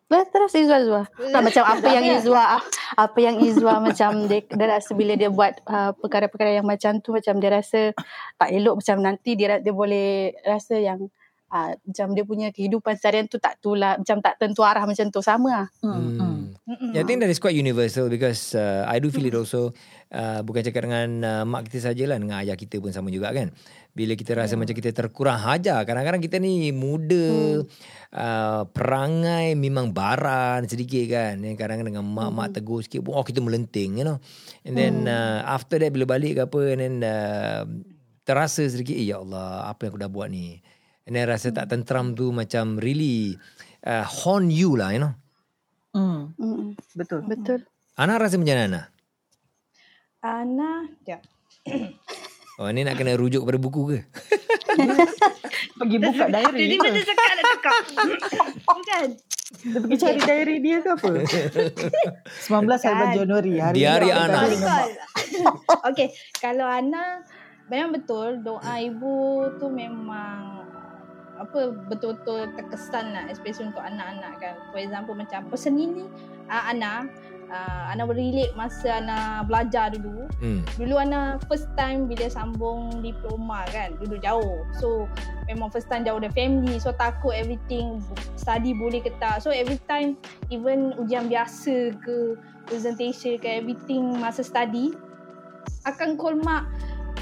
Bah, 0.06 0.22
terus 0.30 0.54
Izwa 0.54 0.78
Izwa. 0.78 1.04
Nah, 1.34 1.42
macam 1.42 1.66
apa 1.66 1.88
yang 1.90 2.06
Izwa 2.22 2.62
apa 2.94 3.18
yang 3.18 3.42
Izwa 3.42 3.82
macam 3.82 4.30
dia, 4.30 4.46
dia 4.46 4.68
rasa 4.70 4.94
bila 4.94 5.18
dia 5.18 5.34
buat 5.34 5.58
uh, 5.66 5.98
perkara-perkara 5.98 6.62
yang 6.62 6.68
macam 6.70 7.02
tu 7.02 7.10
macam 7.10 7.42
dia 7.42 7.50
rasa 7.50 7.90
tak 8.38 8.50
elok 8.54 8.86
macam 8.86 9.02
nanti 9.02 9.34
dia 9.34 9.58
dia 9.58 9.74
boleh 9.74 10.38
rasa 10.46 10.78
yang 10.78 11.10
uh, 11.50 11.74
macam 11.74 12.08
dia 12.14 12.22
punya 12.22 12.48
kehidupan 12.54 13.02
seharian 13.02 13.26
tu 13.26 13.42
tak 13.42 13.58
tulah 13.66 13.98
macam 13.98 14.22
tak 14.22 14.38
tentu 14.38 14.62
arah 14.62 14.86
macam 14.86 15.10
tu 15.10 15.26
sama 15.26 15.50
lah. 15.50 15.68
Hmm. 15.82 16.22
hmm. 16.22 16.94
Yeah, 16.94 17.02
I 17.02 17.06
think 17.06 17.22
that 17.22 17.30
is 17.30 17.38
quite 17.38 17.54
universal 17.54 18.10
because 18.10 18.58
uh, 18.58 18.90
I 18.90 18.98
do 18.98 19.14
feel 19.14 19.26
it 19.30 19.38
also 19.38 19.74
uh, 20.10 20.42
bukan 20.42 20.66
cakap 20.66 20.90
dengan 20.90 21.10
uh, 21.22 21.44
mak 21.46 21.70
kita 21.70 21.94
sajalah 21.94 22.18
dengan 22.18 22.42
ayah 22.42 22.58
kita 22.58 22.82
pun 22.82 22.90
sama 22.90 23.14
juga 23.14 23.30
kan. 23.34 23.54
Bila 23.96 24.12
kita 24.20 24.36
rasa 24.36 24.60
macam 24.60 24.76
kita 24.76 24.92
terkurang 24.92 25.40
hajar, 25.40 25.88
kadang-kadang 25.88 26.20
kita 26.20 26.36
ni 26.36 26.76
muda, 26.76 27.64
uh, 28.12 28.68
perangai 28.68 29.56
memang 29.56 29.96
baran 29.96 30.68
sedikit 30.68 31.16
kan. 31.16 31.40
Kadang-kadang 31.40 31.96
dengan 31.96 32.04
mak-mak 32.04 32.60
tegur 32.60 32.84
sikit 32.84 33.08
pun 33.08 33.16
oh 33.16 33.24
kita 33.24 33.40
melenting 33.40 33.96
you 33.96 34.04
know. 34.04 34.20
And 34.68 34.76
then 34.76 35.08
uh, 35.08 35.48
after 35.48 35.80
that 35.80 35.96
bila 35.96 36.04
balik 36.12 36.36
ke 36.36 36.42
apa 36.44 36.60
and 36.76 36.82
then 36.84 36.96
uh, 37.08 37.64
terasa 38.28 38.68
sedikit 38.68 39.00
eh 39.00 39.16
ya 39.16 39.24
Allah 39.24 39.72
apa 39.72 39.88
yang 39.88 39.96
aku 39.96 40.00
dah 40.04 40.12
buat 40.12 40.28
ni. 40.28 40.60
And 41.08 41.16
then 41.16 41.32
rasa 41.32 41.56
tak 41.56 41.72
tentram 41.72 42.20
tu 42.20 42.36
macam 42.36 42.76
really 42.76 43.40
uh, 43.88 44.04
haunt 44.04 44.52
you 44.52 44.76
lah 44.76 44.92
you 44.92 45.00
know. 45.00 45.16
Hmm. 45.96 46.36
Mm-mm. 46.36 46.76
Betul. 47.00 47.24
Betul. 47.24 47.64
Ana 47.96 48.20
rasa 48.20 48.36
macam 48.36 48.60
mana? 48.60 48.92
Ana, 50.20 50.84
ya. 51.08 51.24
Oh 52.56 52.72
ni 52.72 52.88
nak 52.88 52.96
kena 52.96 53.20
rujuk 53.20 53.44
pada 53.44 53.60
buku 53.60 53.82
ke? 53.92 54.00
Pergi 55.80 55.98
buka 56.00 56.26
diary 56.32 56.60
Jadi 56.64 56.76
ke? 56.80 56.88
macam 56.88 57.04
cakap 57.04 57.26
nak 57.28 57.46
cakap. 57.52 57.76
Bukan. 58.64 59.08
Dia 59.46 59.78
pergi 59.78 59.98
cari 60.02 60.20
diary 60.26 60.58
dia 60.58 60.78
ke 60.82 60.90
apa? 60.90 61.10
19 61.22 62.66
hari 62.82 63.06
Januari. 63.14 63.54
Hari 63.62 63.78
Diary 63.78 64.10
aku 64.10 64.26
Ana. 64.26 64.40
okay, 65.86 66.08
kalau 66.42 66.66
Ana 66.66 67.22
memang 67.70 67.94
betul 67.94 68.42
doa 68.42 68.74
ibu 68.82 69.46
tu 69.62 69.70
memang 69.70 70.66
apa 71.38 71.76
betul-betul 71.92 72.58
terkesan 72.58 73.14
lah 73.14 73.30
especially 73.30 73.70
untuk 73.70 73.86
anak-anak 73.86 74.34
kan. 74.42 74.56
For 74.74 74.82
example 74.82 75.14
macam 75.14 75.46
person 75.46 75.78
ini 75.78 76.10
uh, 76.50 76.64
Ana 76.74 77.06
uh, 77.50 77.92
Ana 77.92 78.06
relate 78.08 78.54
masa 78.54 79.02
Ana 79.02 79.44
belajar 79.46 79.94
dulu. 79.94 80.26
Hmm. 80.42 80.62
Dulu 80.78 80.96
Ana 80.98 81.38
first 81.46 81.70
time 81.78 82.10
bila 82.10 82.28
sambung 82.30 83.02
diploma 83.02 83.66
kan, 83.70 83.94
dulu 84.02 84.18
jauh. 84.22 84.64
So 84.80 85.10
memang 85.46 85.70
first 85.70 85.90
time 85.90 86.06
jauh 86.06 86.18
dari 86.18 86.34
family. 86.34 86.78
So 86.82 86.94
takut 86.96 87.34
everything 87.36 88.02
study 88.38 88.74
boleh 88.74 89.02
ke 89.02 89.14
tak. 89.22 89.42
So 89.46 89.52
every 89.54 89.78
time 89.90 90.18
even 90.50 90.94
ujian 90.98 91.30
biasa 91.30 91.96
ke 92.02 92.38
presentation 92.66 93.38
ke 93.38 93.62
everything 93.62 94.18
masa 94.18 94.42
study 94.42 94.94
akan 95.86 96.18
call 96.18 96.34
mak 96.42 96.66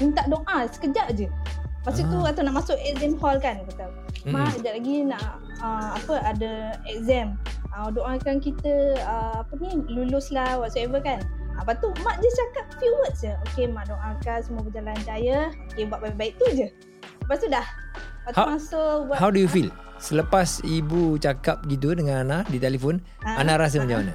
minta 0.00 0.24
doa 0.26 0.64
sekejap 0.72 1.12
je. 1.14 1.28
Lepas 1.84 2.00
tu 2.00 2.16
Ah. 2.16 2.32
atau 2.32 2.40
nak 2.48 2.64
masuk 2.64 2.76
exam 2.80 3.12
hall 3.20 3.36
kan 3.36 3.60
kata. 3.68 3.92
Mak 4.24 4.40
Mm. 4.40 4.52
sekejap 4.56 4.74
lagi 4.80 4.96
nak 5.04 5.26
uh, 5.60 5.88
apa 6.00 6.14
ada 6.24 6.52
exam. 6.88 7.36
Uh, 7.74 7.90
doakan 7.90 8.38
kita 8.38 8.70
uh, 9.02 9.42
apa 9.42 9.50
ni 9.58 9.74
lulus 9.90 10.30
lah 10.30 10.62
whatsoever 10.62 11.02
kan. 11.02 11.18
Uh, 11.52 11.60
lepas 11.60 11.82
tu 11.82 11.90
mak 12.00 12.22
je 12.22 12.28
cakap 12.30 12.66
few 12.78 12.92
words 13.02 13.18
je. 13.18 13.34
Okay 13.50 13.66
mak 13.66 13.90
doakan 13.90 14.38
semua 14.40 14.62
berjalan 14.62 14.94
jaya. 15.02 15.50
Okay 15.68 15.82
buat 15.84 15.98
baik-baik 16.00 16.38
tu 16.38 16.46
je. 16.54 16.70
Lepas 17.20 17.42
tu 17.42 17.50
dah. 17.50 17.66
Lepas 18.22 18.30
tu 18.30 18.38
How- 18.38 18.48
masuk 18.48 18.98
buat 19.10 19.16
How 19.18 19.28
do 19.28 19.38
you 19.38 19.50
feel? 19.50 19.68
Selepas 19.98 20.62
ibu 20.62 21.16
cakap 21.16 21.66
gitu 21.66 21.94
dengan 21.94 22.22
Ana 22.22 22.38
di 22.46 22.58
telefon, 22.58 23.02
Ah, 23.22 23.40
Ana 23.40 23.56
rasa 23.56 23.78
ah. 23.78 23.82
macam 23.82 24.04
mana? 24.04 24.14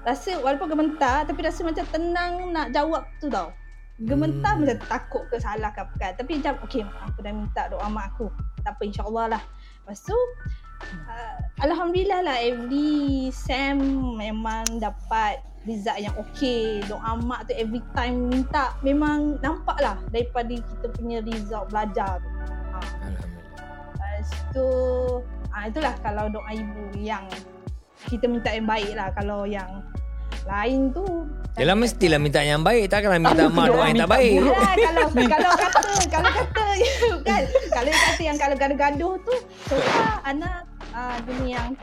Rasa 0.00 0.32
walaupun 0.36 0.68
gementar 0.68 1.24
tapi 1.24 1.40
rasa 1.40 1.60
macam 1.60 1.84
tenang 1.88 2.32
nak 2.50 2.72
jawab 2.72 3.04
tu 3.16 3.28
tau. 3.28 3.52
Gementar 4.00 4.56
Hmm. 4.56 4.64
macam 4.64 4.76
takut 4.84 5.22
ke 5.28 5.36
salah 5.36 5.68
ke 5.70 5.80
apa 5.80 5.94
kan. 5.96 6.12
Tapi 6.12 6.40
macam 6.40 6.54
okay 6.60 6.80
aku 6.84 7.20
dah 7.20 7.32
minta 7.32 7.62
doa 7.68 7.84
mak 7.86 8.12
aku. 8.12 8.28
Tak 8.60 8.76
apa 8.76 8.82
insyaAllah 8.82 9.26
lah. 9.30 9.42
Lepas 9.80 10.00
tu 10.02 10.16
uh, 10.82 11.36
Alhamdulillah 11.60 12.24
lah 12.24 12.36
every 12.40 13.28
Sam 13.30 13.80
memang 14.16 14.80
dapat 14.80 15.44
result 15.68 16.00
yang 16.00 16.16
okay. 16.16 16.80
Doa 16.88 17.20
mak 17.20 17.48
tu 17.48 17.52
every 17.56 17.84
time 17.92 18.32
minta 18.32 18.72
memang 18.80 19.36
nampak 19.44 19.76
lah 19.80 20.00
daripada 20.08 20.56
kita 20.56 20.86
punya 20.96 21.20
result 21.24 21.68
belajar 21.68 22.20
tu. 22.20 22.28
Ha. 22.32 22.78
Alhamdulillah. 22.80 23.68
Lepas 23.92 24.28
tu 24.56 24.68
ah 25.50 25.66
itulah 25.68 25.94
kalau 26.00 26.24
doa 26.32 26.50
ibu 26.54 26.96
yang 26.96 27.26
kita 28.08 28.24
minta 28.24 28.48
yang 28.54 28.64
baik 28.64 28.96
lah 28.96 29.12
kalau 29.12 29.44
yang 29.44 29.84
lain 30.50 30.80
tu. 30.90 31.06
Yelah 31.58 31.76
mestilah 31.78 32.18
minta 32.18 32.40
yang 32.42 32.62
baik. 32.62 32.90
Takkanlah 32.90 33.20
minta 33.22 33.46
mak 33.50 33.66
doa 33.70 33.84
yang 33.90 33.98
tak 34.02 34.10
baik. 34.10 34.32
Yalah, 34.38 34.74
kalau 34.76 35.06
kalau 35.14 35.50
kata 35.54 35.92
kalau 36.10 36.30
kata 36.30 36.64
kan 37.28 37.42
kalau 37.70 37.84
dia 37.90 37.96
kata 37.96 38.22
yang 38.22 38.38
kalau 38.38 38.54
gaduh-gaduh 38.58 39.14
tu 39.22 39.34
so 39.68 39.76
anak 40.26 40.64
uh, 40.94 41.16
dia 41.26 41.34
ni 41.42 41.48
yang 41.54 41.74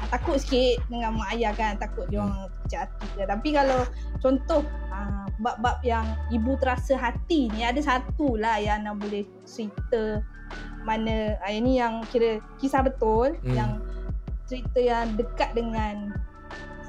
uh, 0.00 0.08
takut 0.08 0.36
sikit 0.40 0.82
dengan 0.88 1.16
mak 1.16 1.32
ayah 1.36 1.52
kan. 1.56 1.76
Takut 1.80 2.08
dia 2.08 2.20
orang 2.20 2.48
kecil 2.66 2.86
hati 2.86 3.06
ke. 3.18 3.22
tapi 3.26 3.48
kalau 3.50 3.80
contoh 4.22 4.62
uh, 4.94 5.26
bab-bab 5.42 5.78
yang 5.82 6.06
ibu 6.30 6.54
terasa 6.62 6.94
hati 6.94 7.50
ni 7.50 7.66
ada 7.66 7.82
satu 7.82 8.38
lah 8.38 8.62
yang 8.62 8.86
Ana 8.86 8.94
boleh 8.94 9.26
cerita 9.42 10.22
mana 10.86 11.36
uh, 11.42 11.52
ini 11.52 11.82
yang 11.82 12.06
kira 12.08 12.38
kisah 12.62 12.86
betul 12.86 13.34
Hmm. 13.42 13.54
yang 13.56 13.70
cerita 14.46 14.78
yang 14.82 15.14
dekat 15.14 15.54
dengan 15.54 16.10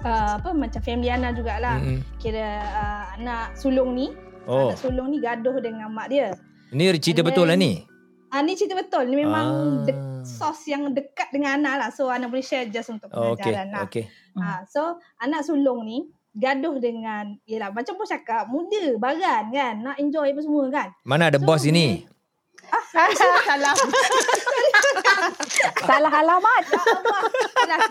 uh, 0.01 0.31
apa 0.35 0.49
macam 0.51 0.79
family 0.79 1.07
Ana 1.07 1.31
jugalah 1.31 1.77
Mm-mm. 1.77 2.01
kira 2.17 2.47
uh, 2.61 3.03
anak 3.15 3.55
sulung 3.55 3.93
ni 3.93 4.11
Oh 4.43 4.69
anak 4.69 4.79
sulung 4.79 5.07
ni 5.07 5.17
gaduh 5.17 5.57
dengan 5.57 5.87
mak 5.87 6.07
dia. 6.07 6.33
Ni 6.71 6.89
cerita 6.95 7.19
And 7.19 7.27
betul 7.27 7.45
lah 7.45 7.53
then- 7.53 7.63
ni 7.79 7.89
Ah 8.27 8.39
ni 8.39 8.55
cerita 8.55 8.73
betul. 8.73 9.05
Ni 9.05 9.19
memang 9.19 9.47
Ah. 9.47 9.83
de- 9.83 9.99
sos 10.23 10.63
yang 10.65 10.87
dekat 10.89 11.27
dengan 11.29 11.59
anak 11.59 11.73
lah. 11.75 11.89
So 11.89 12.07
anak 12.07 12.29
boleh 12.29 12.41
share 12.41 12.63
just 12.65 12.87
untuk 12.87 13.11
Oh, 13.11 13.35
okay, 13.35 13.51
pengajaran 13.51 13.67
lah. 13.69 13.81
okay. 13.83 14.05
Ah, 14.33 14.63
so 14.63 14.81
anak 15.17 15.43
sulung 15.43 15.83
ni 15.83 16.07
gaduh 16.31 16.79
dengan 16.79 17.35
yelah 17.43 17.69
macam 17.69 17.91
pun 17.93 18.07
cakap 18.07 18.47
muda 18.47 18.95
baran 18.95 19.51
kan 19.51 19.75
nak 19.77 19.99
enjoy 19.99 20.31
apa 20.31 20.39
semua 20.39 20.63
kan 20.71 20.87
Mana 21.03 21.27
ada 21.27 21.35
So, 21.35 21.43
bos 21.43 21.67
ini? 21.67 22.07
salah 23.43 23.75
Salah 25.87 26.13
alamat. 26.13 26.63
salah 27.61 27.81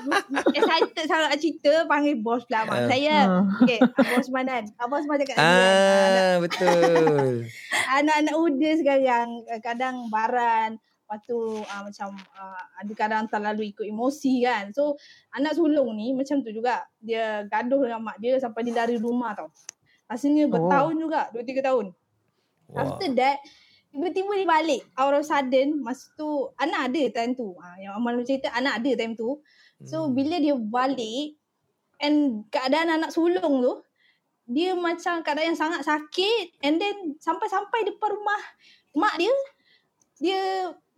excited 0.51 1.05
sangat 1.07 1.27
nak 1.31 1.39
cerita 1.39 1.73
panggil 1.87 2.19
bos 2.19 2.43
pula 2.45 2.67
mak 2.67 2.77
Ah. 2.77 2.89
saya. 2.89 3.17
Okey 3.63 3.79
abang 3.81 4.19
Osmanan 4.19 4.63
abang 4.77 4.99
Osman 5.01 5.19
cakap 5.19 5.37
dengan 5.37 5.47
dia, 5.47 5.71
Ah, 5.71 6.35
betul. 6.39 7.33
anak-anak 7.99 8.35
muda 8.35 8.71
sekarang 8.77 9.29
kadang 9.61 9.97
baran. 10.09 10.71
Lepas 10.77 11.27
tu 11.27 11.39
uh, 11.59 11.83
macam 11.83 12.09
uh, 12.15 12.63
ada 12.79 12.93
kadang 12.95 13.25
terlalu 13.27 13.75
ikut 13.75 13.83
emosi 13.83 14.47
kan. 14.47 14.71
So 14.71 14.95
anak 15.31 15.55
sulung 15.55 15.95
ni 15.95 16.15
macam 16.15 16.39
tu 16.41 16.51
juga. 16.51 16.87
Dia 16.99 17.43
gaduh 17.47 17.83
dengan 17.83 18.01
mak 18.01 18.19
dia 18.19 18.39
sampai 18.39 18.63
dia 18.63 18.75
dari 18.77 18.95
rumah 18.95 19.35
tau. 19.35 19.51
Rasanya 20.07 20.47
bertahun 20.47 20.95
juga 20.95 21.31
2-3 21.31 21.63
tahun. 21.63 21.87
Wah. 22.71 22.87
after 22.87 23.11
that 23.19 23.43
tiba-tiba 23.91 24.33
dia 24.39 24.47
balik 24.47 24.83
out 24.95 25.15
of 25.19 25.27
sudden 25.27 25.83
masa 25.83 26.07
tu 26.15 26.47
anak 26.57 26.91
ada 26.91 27.03
time 27.11 27.35
tu. 27.35 27.59
Ha, 27.59 27.79
yang 27.83 27.99
Amal 27.99 28.23
cerita 28.23 28.55
anak 28.55 28.83
ada 28.83 28.91
time 28.95 29.19
tu. 29.19 29.43
So 29.83 30.07
Hmm. 30.07 30.15
bila 30.15 30.37
dia 30.39 30.55
balik 30.55 31.37
and 31.99 32.47
keadaan 32.49 33.03
anak 33.03 33.11
sulung 33.11 33.61
tu 33.61 33.75
dia 34.51 34.75
macam 34.75 35.23
keadaan 35.23 35.55
yang 35.55 35.59
sangat 35.59 35.83
sakit 35.87 36.59
and 36.67 36.79
then 36.83 37.15
sampai-sampai 37.23 37.87
depan 37.87 38.15
rumah 38.15 38.43
mak 38.99 39.15
dia 39.19 39.31
dia 40.19 40.41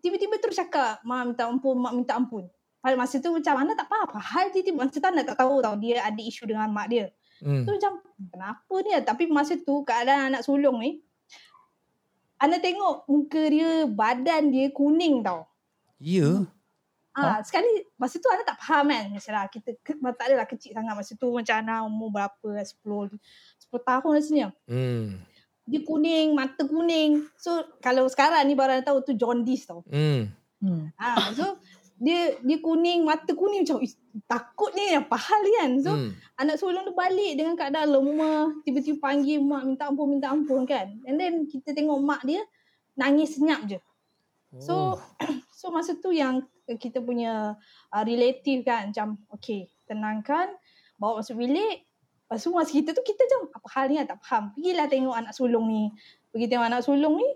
tiba-tiba 0.01 0.41
terus 0.41 0.57
cakap 0.57 1.01
mak 1.05 1.33
minta 1.33 1.49
ampun 1.49 1.77
mak 1.81 1.93
minta 1.97 2.17
ampun. 2.17 2.45
Pada 2.83 2.99
masa 2.99 3.23
tu 3.23 3.31
macam 3.31 3.55
mana 3.55 3.79
tak 3.79 3.87
faham. 3.87 4.11
Apa 4.11 4.19
hal 4.19 4.51
dia 4.51 4.61
tiba 4.67 4.85
masa 4.85 4.99
tu 4.99 5.09
anak 5.09 5.25
tak 5.25 5.39
tahu 5.39 5.63
tau 5.63 5.75
dia 5.79 6.03
ada 6.05 6.19
isu 6.21 6.45
dengan 6.45 6.69
mak 6.69 6.93
dia. 6.93 7.09
Hmm. 7.41 7.65
Tu 7.65 7.71
macam 7.73 8.03
kenapa 8.31 8.75
ni? 8.85 8.91
Tapi 9.01 9.23
masa 9.31 9.55
tu 9.57 9.81
keadaan 9.87 10.35
anak 10.35 10.43
sulung 10.45 10.83
ni 10.83 11.01
Ana 12.43 12.59
tengok 12.59 13.07
muka 13.07 13.43
dia 13.47 13.87
badan 13.87 14.51
dia 14.51 14.67
kuning 14.75 15.23
tau. 15.23 15.47
Ya. 16.03 16.43
Ah, 17.15 17.39
sekali 17.47 17.87
masa 17.95 18.19
tu 18.19 18.27
Ana 18.27 18.43
tak 18.43 18.59
faham 18.59 18.91
kan. 18.91 19.07
Misalnya 19.15 19.47
kita 19.47 19.79
ke, 19.79 19.95
tak 20.19 20.27
adalah 20.27 20.49
kecil 20.51 20.75
sangat 20.75 20.95
masa 20.99 21.15
tu 21.15 21.31
macam 21.31 21.55
Ana 21.55 21.87
umur 21.87 22.11
berapa 22.11 22.49
10 22.59 22.83
10 22.83 23.15
tahun 23.71 24.11
rasanya. 24.19 24.49
Hmm. 24.67 25.23
Dia 25.63 25.87
kuning, 25.87 26.35
mata 26.35 26.67
kuning. 26.67 27.31
So 27.39 27.63
kalau 27.79 28.11
sekarang 28.11 28.43
ni 28.51 28.59
baru 28.59 28.75
Ana 28.75 28.83
tahu 28.83 29.07
tu 29.07 29.15
jaundice 29.15 29.71
tau. 29.71 29.87
Hmm. 29.87 30.35
Hmm. 30.59 30.91
Ah, 30.99 31.31
so 31.31 31.63
dia 32.03 32.35
dia 32.43 32.59
kuning, 32.59 33.07
mata 33.07 33.31
kuning 33.31 33.63
macam 33.63 33.79
"Ih, 33.79 33.95
takut 34.27 34.75
ni 34.75 34.91
apa 34.99 35.15
hal 35.15 35.41
ni 35.47 35.53
kan. 35.55 35.71
So 35.79 35.91
Hmm. 35.95 36.11
anak 36.35 36.59
sulung 36.59 36.83
tu 36.83 36.95
balik 36.99 37.39
dengan 37.39 37.55
keadaan 37.55 37.95
lemah, 37.95 38.51
tiba-tiba 38.67 38.99
panggil 38.99 39.39
mak 39.39 39.63
minta 39.63 39.87
ampun, 39.87 40.07
minta 40.11 40.29
ampun 40.35 40.67
kan. 40.67 40.91
And 41.07 41.15
then 41.15 41.47
kita 41.47 41.71
tengok 41.71 42.03
mak 42.03 42.27
dia 42.27 42.43
nangis 42.99 43.39
senyap 43.39 43.63
je. 43.71 43.79
So 44.59 44.99
so 45.59 45.71
masa 45.71 45.95
tu 45.95 46.11
yang 46.11 46.43
kita 46.67 46.99
punya 46.99 47.55
uh, 47.95 48.03
relative 48.03 48.67
kan 48.67 48.91
macam 48.91 49.23
okay 49.31 49.71
tenangkan 49.87 50.51
bawa 50.99 51.23
masuk 51.23 51.39
bilik 51.39 51.87
Lepas 52.33 52.49
tu 52.49 52.51
masa 52.57 52.73
kita 52.73 52.97
tu 52.97 53.05
kita 53.05 53.29
macam 53.29 53.41
apa 53.61 53.69
hal 53.77 53.85
ni 53.93 54.01
tak 54.09 54.17
faham. 54.25 54.57
Pergilah 54.57 54.89
tengok 54.89 55.13
anak 55.21 55.37
sulung 55.37 55.69
ni. 55.69 55.93
Pergi 56.33 56.49
tengok 56.49 56.65
anak 56.65 56.81
sulung 56.81 57.21
ni 57.21 57.29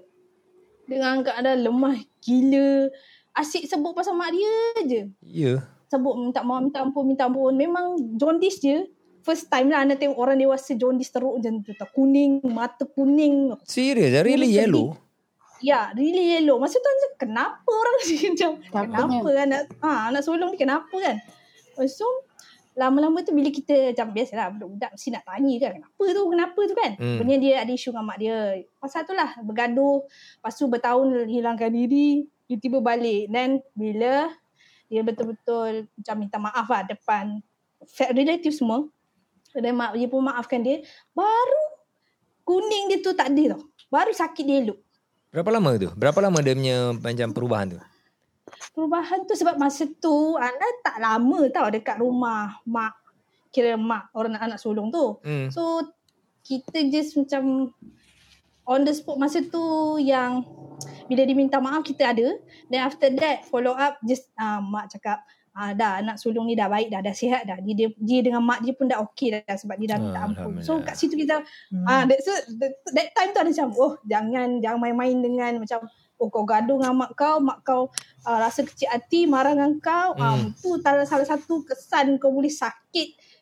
dengan 0.89 1.21
keadaan 1.21 1.61
lemah 1.69 2.01
gila. 2.25 2.89
Asyik 3.37 3.69
sebut 3.69 3.93
pasal 3.93 4.17
mak 4.17 4.33
dia 4.33 4.55
je. 4.89 5.03
Ya. 5.21 5.61
Sebut 5.93 6.17
minta 6.17 6.41
maaf, 6.41 6.65
minta 6.65 6.81
ampun, 6.81 7.05
minta 7.05 7.29
ampun. 7.29 7.53
Memang 7.53 8.01
jaundice 8.17 8.59
je. 8.65 8.77
First 9.21 9.51
time 9.51 9.69
lah 9.69 9.83
anda 9.83 9.99
tengok 9.99 10.17
orang 10.17 10.39
dewasa 10.39 10.73
jaundice 10.79 11.13
teruk 11.13 11.37
macam 11.37 11.61
tu. 11.61 11.75
Tak 11.77 11.93
kuning, 11.93 12.41
mata 12.49 12.89
kuning. 12.89 13.53
Serius? 13.67 14.25
Really 14.25 14.49
Kuning 14.49 14.57
yellow? 14.57 14.87
Ya, 15.61 15.91
really 15.93 16.39
yellow. 16.39 16.57
Masa 16.57 16.81
tu 16.81 16.89
macam 16.95 17.13
kenapa 17.21 17.71
orang 17.71 17.97
ni 18.07 18.17
macam 18.33 18.51
Takutnya. 18.57 18.83
kenapa 18.87 19.29
anak 19.37 19.63
ha, 19.85 19.91
anak 20.09 20.23
sulung 20.25 20.51
ni 20.55 20.59
kenapa 20.59 20.95
kan? 20.97 21.17
Tu 21.77 22.11
lama-lama 22.77 23.25
tu 23.25 23.33
bila 23.33 23.49
kita 23.49 23.97
macam 23.97 24.13
biasalah 24.13 24.53
budak-budak 24.53 24.91
mesti 24.93 25.09
nak 25.09 25.25
tanya 25.25 25.55
kan 25.65 25.71
kenapa 25.81 26.03
tu 26.13 26.23
kenapa 26.29 26.61
tu 26.61 26.75
kan. 26.77 26.91
Hmm. 27.01 27.17
Hmm. 27.25 27.41
dia 27.41 27.55
ada 27.65 27.73
isu 27.73 27.89
dengan 27.93 28.05
mak 28.05 28.19
dia. 28.21 28.39
Pasal 28.77 29.09
tu 29.09 29.13
lah 29.17 29.33
bergaduh. 29.41 30.05
Lepas 30.09 30.53
tu 30.61 30.65
bertahun 30.69 31.25
hilangkan 31.25 31.73
diri. 31.73 32.29
Dia 32.47 32.57
tiba 32.59 32.79
balik. 32.79 33.31
Dan 33.31 33.63
bila 33.75 34.31
dia 34.87 35.03
betul-betul 35.03 35.91
macam 35.99 36.15
minta 36.19 36.39
maaf 36.39 36.67
lah 36.71 36.83
depan 36.87 37.43
relative 38.15 38.55
semua. 38.55 38.87
Dan 39.57 39.75
mak 39.75 39.97
dia 39.97 40.07
pun 40.07 40.23
maafkan 40.23 40.61
dia. 40.63 40.85
Baru 41.17 41.65
kuning 42.47 42.95
dia 42.95 42.99
tu 43.03 43.13
tak 43.13 43.35
ada 43.35 43.57
tau. 43.57 43.63
Baru 43.91 44.13
sakit 44.15 44.45
dia 44.47 44.57
elok. 44.63 44.79
Berapa 45.35 45.51
lama 45.53 45.71
tu? 45.77 45.91
Berapa 45.93 46.19
lama 46.23 46.39
dia 46.41 46.55
punya 46.55 46.79
macam 46.97 47.29
perubahan 47.35 47.67
tu? 47.77 47.81
Perubahan 48.73 49.27
tu 49.27 49.35
sebab 49.35 49.59
masa 49.59 49.85
tu 49.99 50.39
Ana 50.39 50.69
tak 50.87 50.97
lama 51.03 51.41
tau 51.51 51.67
dekat 51.69 51.99
rumah 51.99 52.63
mak. 52.63 52.95
Kira 53.51 53.75
mak 53.75 54.13
orang 54.15 54.39
anak 54.39 54.61
sulung 54.61 54.93
tu. 54.93 55.19
Hmm. 55.25 55.51
So 55.51 55.83
kita 56.47 56.87
just 56.93 57.19
macam 57.19 57.75
on 58.67 58.83
the 58.83 58.93
spot 58.93 59.17
masa 59.17 59.41
tu 59.47 59.97
yang 60.03 60.43
bila 61.07 61.23
dia 61.23 61.37
minta 61.39 61.63
maaf 61.63 61.87
kita 61.87 62.13
ada. 62.13 62.35
Then 62.69 62.83
after 62.83 63.09
that 63.23 63.47
follow 63.47 63.73
up 63.73 63.97
just 64.03 64.27
uh, 64.37 64.59
mak 64.59 64.91
cakap 64.91 65.23
ah 65.57 65.73
dah 65.73 66.05
anak 66.05 66.21
sulung 66.21 66.45
ni 66.45 66.53
dah 66.53 66.69
baik 66.69 66.93
dah 66.93 67.01
dah 67.01 67.15
sihat 67.17 67.49
dah. 67.49 67.57
Dia 67.63 67.73
dia, 67.73 67.89
dia 67.97 68.21
dengan 68.21 68.45
mak 68.45 68.61
dia 68.61 68.77
pun 68.77 68.91
dah 68.91 69.01
okey 69.09 69.33
dah 69.33 69.57
sebab 69.57 69.79
dia 69.81 69.97
dah 69.97 69.99
minta 70.03 70.21
ampun. 70.21 70.61
So 70.61 70.83
kat 70.85 70.99
situ 70.99 71.17
kita 71.17 71.41
Hmm. 71.73 71.87
ah 71.89 72.03
that, 72.05 72.21
so 72.21 72.33
that, 72.61 72.77
that 72.93 73.09
time 73.17 73.33
tu 73.33 73.39
ada 73.41 73.49
macam 73.49 73.69
oh 73.79 73.97
jangan 74.05 74.61
jangan 74.61 74.79
main-main 74.83 75.17
dengan 75.17 75.53
macam 75.63 75.87
oh 76.17 76.29
kau 76.29 76.45
gaduh 76.45 76.77
dengan 76.81 76.97
mak 76.97 77.13
kau, 77.17 77.41
mak 77.41 77.61
kau 77.65 77.83
uh, 78.29 78.39
rasa 78.41 78.65
kecil 78.65 78.89
hati 78.93 79.25
marah 79.25 79.57
dengan 79.57 79.81
kau. 79.81 80.13
Hmm. 80.13 80.21
Hmm. 80.21 80.29
Ah 80.29 80.37
tu 80.61 80.69
salah, 80.83 81.07
salah 81.09 81.27
satu 81.29 81.65
kesan 81.65 82.21
kau 82.21 82.35
boleh 82.35 82.53
sakit 82.53 83.36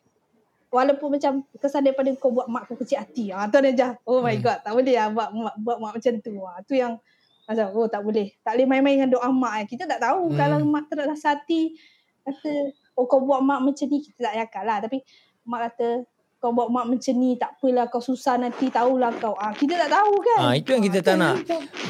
walaupun 0.75 1.15
macam 1.15 1.39
kesan 1.55 1.87
daripada 1.87 2.11
kau 2.19 2.29
buat 2.29 2.45
mak 2.45 2.67
kau 2.67 2.75
kecil 2.75 2.99
hati. 2.99 3.31
Ah 3.31 3.47
tu 3.47 3.57
aja. 3.57 3.95
Oh 4.03 4.19
my 4.19 4.35
Hmm. 4.35 4.43
god, 4.43 4.57
tak 4.59 4.75
boleh 4.75 4.91
lah 4.91 5.07
buat 5.07 5.29
mak, 5.31 5.55
buat 5.57 5.77
mak 5.79 5.91
macam 5.95 6.13
tu. 6.19 6.33
Ah 6.43 6.59
tu 6.61 6.75
yang 6.75 6.99
macam 7.47 7.65
oh 7.71 7.87
tak 7.87 8.01
boleh. 8.01 8.35
Tak 8.43 8.51
boleh 8.53 8.67
main-main 8.67 8.95
dengan 8.99 9.09
doa 9.15 9.29
mak 9.31 9.53
eh. 9.63 9.65
Kita 9.71 9.87
tak 9.87 10.03
tahu 10.03 10.29
Hmm. 10.29 10.35
kalau 10.35 10.57
mak 10.61 10.83
terasa 10.85 11.33
hati 11.33 11.79
kata 12.21 12.51
oh 12.93 13.05
kau 13.05 13.21
buat 13.21 13.39
mak 13.39 13.63
macam 13.63 13.85
ni 13.85 14.01
kita 14.01 14.19
tak 14.19 14.35
yakin 14.35 14.63
lah 14.65 14.77
tapi 14.81 14.97
mak 15.45 15.71
kata 15.71 15.89
kau 16.35 16.51
buat 16.51 16.69
mak 16.69 16.85
macam 16.85 17.13
ni 17.15 17.33
tak 17.35 17.53
apalah 17.53 17.85
kau 17.87 17.97
susah 17.99 18.35
nanti 18.35 18.67
tahulah 18.67 19.13
kau. 19.15 19.33
Ah 19.35 19.49
kita 19.49 19.77
tak 19.77 19.89
tahu 19.89 20.13
kan. 20.21 20.39
Ah 20.41 20.53
itu 20.53 20.69
yang 20.69 20.83
kita 20.83 20.99
tak 21.01 21.15
nak. 21.15 21.35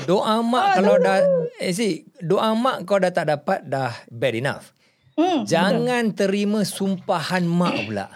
Doa 0.04 0.39
mak 0.39 0.63
Ah, 0.63 0.74
kalau 0.75 0.96
dah 0.98 1.18
eh 1.58 1.72
si 1.72 1.88
doa 2.20 2.54
mak 2.54 2.84
kau 2.84 2.96
dah 2.96 3.10
tak 3.10 3.27
dapat 3.27 3.65
dah 3.65 3.92
bad 4.08 4.36
enough. 4.36 4.75
Hmm. 5.16 5.48
Jangan 5.48 6.12
terima 6.12 6.68
sumpahan 6.68 7.48
mak 7.48 7.88
pula. 7.88 8.12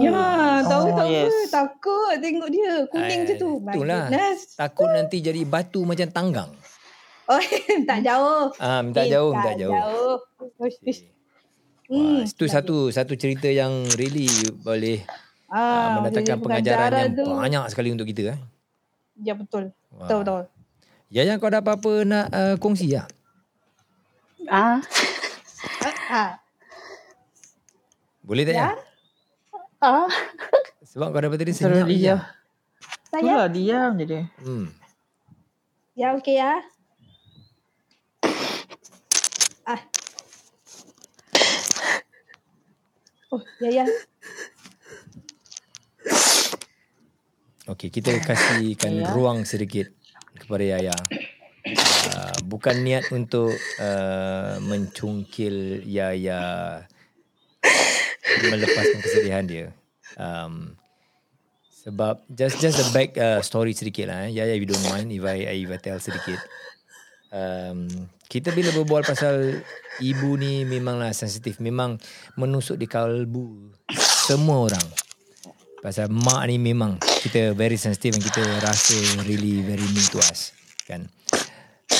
Ya, 0.00 0.20
tahu 0.62 0.84
Oh, 0.84 0.96
tak 0.96 1.06
yes. 1.06 1.28
apa. 1.28 1.36
Takut 1.52 2.12
tengok 2.18 2.48
dia. 2.48 2.74
Kuning 2.86 3.20
je 3.22 3.34
Eh, 3.34 3.36
tu. 3.36 3.50
My 3.58 3.70
itulah. 3.70 4.06
goodness. 4.06 4.38
Takut 4.54 4.88
nanti 4.88 5.16
jadi 5.18 5.40
batu 5.42 5.82
macam 5.82 6.08
tanggang. 6.08 6.50
Oh, 7.28 7.38
tak 7.84 8.02
jauh. 8.02 8.50
Ah 8.58 8.82
minta 8.82 9.00
Eh, 9.00 9.08
jauh, 9.08 9.30
minta 9.30 9.54
jauh. 9.54 9.70
jauh. 9.70 10.18
Uish. 10.58 11.06
Wah, 11.86 12.18
Hmm. 12.18 12.22
itu 12.22 12.44
satu 12.44 12.76
satu 12.88 13.14
cerita 13.14 13.46
yang 13.46 13.70
really 13.94 14.26
boleh 14.56 14.98
ah, 15.46 15.54
Ah, 15.54 15.86
mendatangkan 15.96 16.26
jadi 16.32 16.42
pengajaran 16.42 16.90
yang 16.92 17.10
tu. 17.14 17.26
banyak 17.28 17.64
sekali 17.66 17.88
untuk 17.90 18.02
kita. 18.04 18.34
Eh. 18.34 18.38
Ya, 19.20 19.34
betul. 19.34 19.70
Wah. 19.92 20.06
Betul, 20.06 20.18
betul. 20.20 20.42
Yaya 21.08 21.34
kau 21.36 21.46
ada 21.46 21.58
apa-apa 21.58 22.02
nak 22.02 22.26
uh, 22.28 22.54
kongsi 22.56 22.94
ya? 22.94 23.06
Ah, 24.46 24.82
Ah, 26.08 26.34
Boleh 28.20 28.42
tak 28.42 28.54
ya? 28.54 28.62
Ya. 28.64 28.70
Ah. 29.80 30.08
Sebab 30.82 31.10
kau 31.10 31.20
dapat 31.20 31.38
tadi 31.38 31.52
Terus 31.52 31.60
senyap 31.62 31.86
je. 31.86 31.94
dia. 31.94 32.16
saya? 33.06 33.20
Itulah 33.20 33.48
diam 33.48 33.92
je 33.94 34.04
dia. 34.04 34.22
Hmm. 34.38 34.66
Ya, 35.94 36.14
okey 36.14 36.36
ya. 36.36 36.52
Ah. 39.64 39.80
Oh, 43.30 43.42
ya, 43.62 43.70
ya. 43.70 43.86
Okey, 47.68 47.88
kita 47.88 48.10
kasihkan 48.18 49.06
Ya. 49.06 49.14
ruang 49.14 49.46
sedikit 49.46 49.86
kepada 50.34 50.64
Yaya. 50.66 50.96
Uh, 52.10 52.34
bukan 52.48 52.82
niat 52.82 53.12
untuk 53.14 53.52
uh, 53.78 54.58
mencungkil 54.58 55.86
Yaya 55.86 56.82
melepaskan 58.48 59.00
kesedihan 59.04 59.44
dia. 59.44 59.66
Um, 60.16 60.80
sebab 61.80 62.20
just 62.28 62.60
just 62.60 62.76
a 62.80 62.86
back 62.92 63.16
uh, 63.16 63.40
story 63.40 63.72
sedikit 63.72 64.12
lah. 64.12 64.28
Eh. 64.28 64.36
Yaya, 64.36 64.52
if 64.56 64.60
you 64.64 64.68
don't 64.68 64.84
mind 64.88 65.08
if 65.08 65.24
I, 65.24 65.48
if 65.48 65.70
I 65.72 65.78
tell 65.80 66.00
sedikit. 66.00 66.40
Um, 67.30 67.86
kita 68.30 68.54
bila 68.54 68.70
berbual 68.70 69.02
pasal 69.02 69.62
ibu 69.98 70.38
ni 70.38 70.62
memanglah 70.62 71.10
sensitif. 71.10 71.58
Memang 71.58 71.98
menusuk 72.38 72.78
di 72.78 72.86
kalbu 72.86 73.74
semua 74.26 74.70
orang. 74.70 74.86
Pasal 75.80 76.12
mak 76.12 76.44
ni 76.46 76.60
memang 76.60 77.00
kita 77.00 77.56
very 77.56 77.80
sensitive 77.80 78.20
and 78.20 78.24
kita 78.24 78.44
rasa 78.60 79.24
really 79.24 79.64
very 79.64 79.82
mean 79.90 80.06
to 80.12 80.20
us. 80.20 80.52
Kan? 80.84 81.08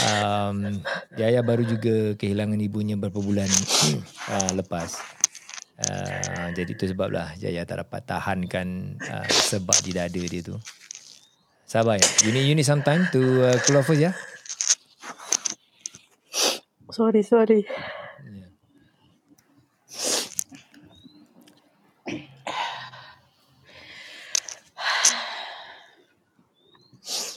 Um, 0.07 0.85
Yaya 1.19 1.43
baru 1.43 1.67
juga 1.67 2.15
kehilangan 2.15 2.61
ibunya 2.61 2.95
beberapa 2.95 3.25
bulan 3.25 3.49
uh, 4.35 4.53
lepas. 4.55 5.20
Uh, 5.81 6.53
jadi 6.53 6.77
itu 6.77 6.93
sebablah 6.93 7.33
Yaya 7.41 7.65
tak 7.65 7.81
dapat 7.81 8.05
tahankan 8.05 9.01
uh, 9.01 9.25
sebab 9.29 9.81
di 9.81 9.97
dada 9.97 10.21
dia 10.21 10.41
tu. 10.45 10.61
Sabar 11.65 11.97
ya. 11.97 12.09
You 12.29 12.37
need, 12.37 12.45
you 12.51 12.55
need 12.59 12.69
some 12.69 12.85
time 12.85 13.09
to 13.17 13.21
uh, 13.49 13.57
cool 13.65 13.81
off 13.81 13.89
first 13.89 14.05
ya. 14.05 14.13
Sorry, 16.93 17.23
sorry. 17.25 17.65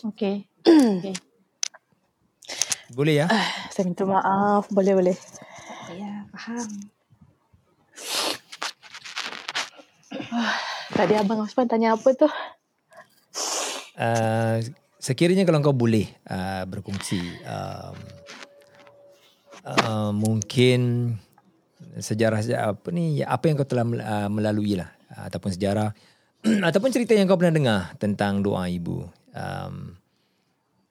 Okey. 0.03 0.49
Boleh 2.91 3.23
ya? 3.23 3.32
Saya 3.71 3.88
minta 3.88 4.03
maaf. 4.03 4.67
Boleh, 4.67 4.93
boleh. 4.99 5.17
Ya, 5.95 6.27
faham. 6.36 6.91
Tadi 10.93 11.17
Abang 11.17 11.41
Osman 11.41 11.65
tanya 11.65 11.97
apa 11.97 12.13
tu? 12.13 12.29
Uh, 13.97 14.62
sekiranya 15.01 15.41
kalau 15.41 15.65
kau 15.65 15.73
boleh 15.73 16.06
uh, 16.29 16.69
berkongsi 16.69 17.17
um, 17.49 17.97
uh, 19.65 20.12
mungkin 20.13 21.13
sejarah 21.97 22.41
apa 22.58 22.88
ni 22.93 23.25
apa 23.25 23.43
yang 23.49 23.58
kau 23.58 23.69
telah 23.69 23.86
uh, 23.86 24.29
melalui 24.29 24.77
lah 24.77 24.93
uh, 25.17 25.29
ataupun 25.34 25.49
sejarah 25.53 25.89
ataupun 26.69 26.89
cerita 26.93 27.17
yang 27.17 27.25
kau 27.25 27.41
pernah 27.41 27.58
dengar 27.58 27.82
tentang 27.97 28.45
doa 28.45 28.69
ibu. 28.69 29.10
Um, 29.34 29.97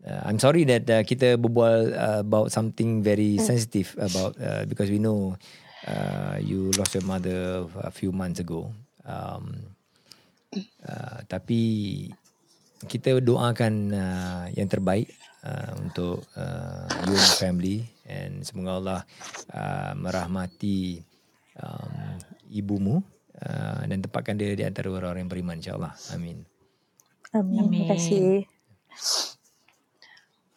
uh, 0.03 0.21
I'm 0.27 0.43
sorry 0.43 0.67
that 0.67 0.85
uh, 0.91 1.07
kita 1.07 1.39
berbual 1.39 1.95
uh, 1.95 2.21
about 2.27 2.51
something 2.51 3.07
very 3.07 3.39
sensitive 3.39 3.95
about 4.03 4.35
uh, 4.43 4.67
because 4.67 4.91
we 4.91 4.99
know 4.99 5.39
uh, 5.87 6.43
you 6.43 6.75
lost 6.75 6.99
your 6.99 7.07
mother 7.07 7.71
a 7.87 7.93
few 7.95 8.11
months 8.11 8.43
ago. 8.43 8.75
Um, 9.07 9.79
uh, 10.61 11.19
tapi 11.27 11.61
kita 12.87 13.23
doakan 13.23 13.75
uh, 13.95 14.45
yang 14.55 14.67
terbaik 14.67 15.11
uh, 15.47 15.73
untuk 15.79 16.27
uh, 16.35 16.87
you 17.07 17.15
and 17.15 17.23
your 17.23 17.39
family. 17.39 17.79
And 18.03 18.43
semoga 18.43 18.71
Allah 18.83 19.01
uh, 19.55 19.93
merahmati 19.95 21.01
um, 21.57 22.19
ibumu 22.51 23.01
uh, 23.39 23.83
dan 23.87 23.99
tempatkan 24.03 24.35
dia 24.37 24.59
di 24.59 24.67
antara 24.67 24.91
orang-orang 24.91 25.27
yang 25.27 25.33
beriman 25.33 25.57
insyaallah. 25.63 25.95
Amin. 26.15 26.43
Amin. 27.33 27.71
Terima 27.71 27.85
kasih. 27.95 28.45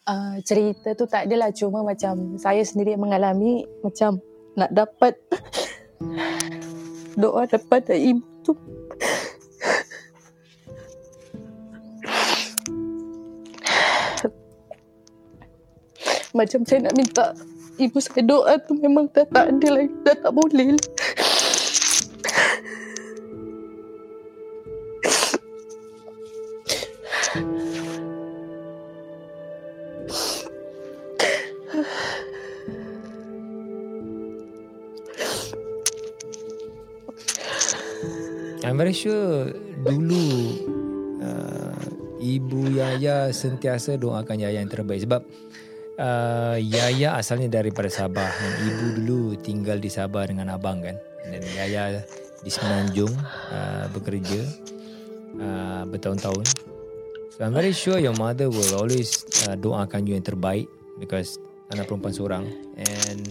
uh, 0.06 0.36
cerita 0.44 0.94
tu 0.94 1.04
tak 1.08 1.26
adalah 1.30 1.50
cuma 1.50 1.82
macam 1.82 2.38
saya 2.38 2.62
sendiri 2.62 2.94
yang 2.94 3.02
mengalami 3.06 3.66
macam 3.82 4.20
nak 4.56 4.70
dapat 4.72 5.14
doa 7.20 7.48
daripada 7.48 7.92
ibu 7.96 8.24
tu 8.44 8.54
macam 16.36 16.60
saya 16.68 16.84
nak 16.84 16.94
minta 16.94 17.32
ibu 17.80 17.96
saya 17.96 18.20
doa 18.20 18.60
tu 18.60 18.76
memang 18.76 19.08
dah 19.08 19.24
tak 19.24 19.56
ada 19.56 19.68
lagi 19.72 19.92
dah 20.04 20.16
tak 20.20 20.32
boleh. 20.36 20.76
I'm 38.66 38.74
very 38.74 38.90
sure 38.92 39.54
dulu 39.86 40.58
uh, 41.22 41.80
ibu 42.18 42.66
Yaya 42.74 43.30
sentiasa 43.30 43.94
doakan 43.94 44.42
Yaya 44.42 44.58
yang 44.58 44.68
terbaik 44.68 45.06
sebab 45.06 45.22
uh, 46.00 46.56
Yaya 46.56 47.16
asalnya 47.16 47.60
daripada 47.60 47.88
Sabah. 47.92 48.28
Dan 48.28 48.52
ibu 48.64 48.86
dulu 49.00 49.20
tinggal 49.40 49.80
di 49.80 49.90
Sabah 49.92 50.24
dengan 50.28 50.52
abang 50.52 50.80
kan? 50.80 50.96
Dan 51.26 51.42
Yaya 51.56 52.00
di 52.44 52.50
Semenanjung 52.52 53.10
uh, 53.50 53.90
bekerja 53.90 54.40
uh, 55.40 55.82
bertahun-tahun. 55.88 56.46
So 57.36 57.44
I'm 57.44 57.52
very 57.52 57.76
sure 57.76 58.00
your 58.00 58.16
mother 58.16 58.48
will 58.48 58.72
always 58.78 59.26
uh, 59.44 59.58
doakan 59.60 60.08
you 60.08 60.16
yang 60.16 60.24
terbaik 60.24 60.70
because 60.96 61.36
anak 61.68 61.84
perempuan 61.84 62.14
seorang. 62.16 62.44
And 62.80 63.28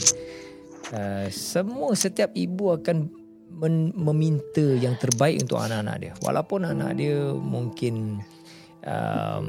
uh, 0.94 1.28
semua 1.34 1.98
setiap 1.98 2.36
ibu 2.38 2.70
akan 2.76 3.10
men- 3.50 3.96
meminta 3.98 4.78
yang 4.78 4.94
terbaik 5.02 5.42
untuk 5.42 5.58
anak-anak 5.58 5.96
dia. 5.98 6.14
Walaupun 6.22 6.70
anak 6.70 7.02
dia 7.02 7.34
mungkin 7.34 8.22
um, 8.86 9.48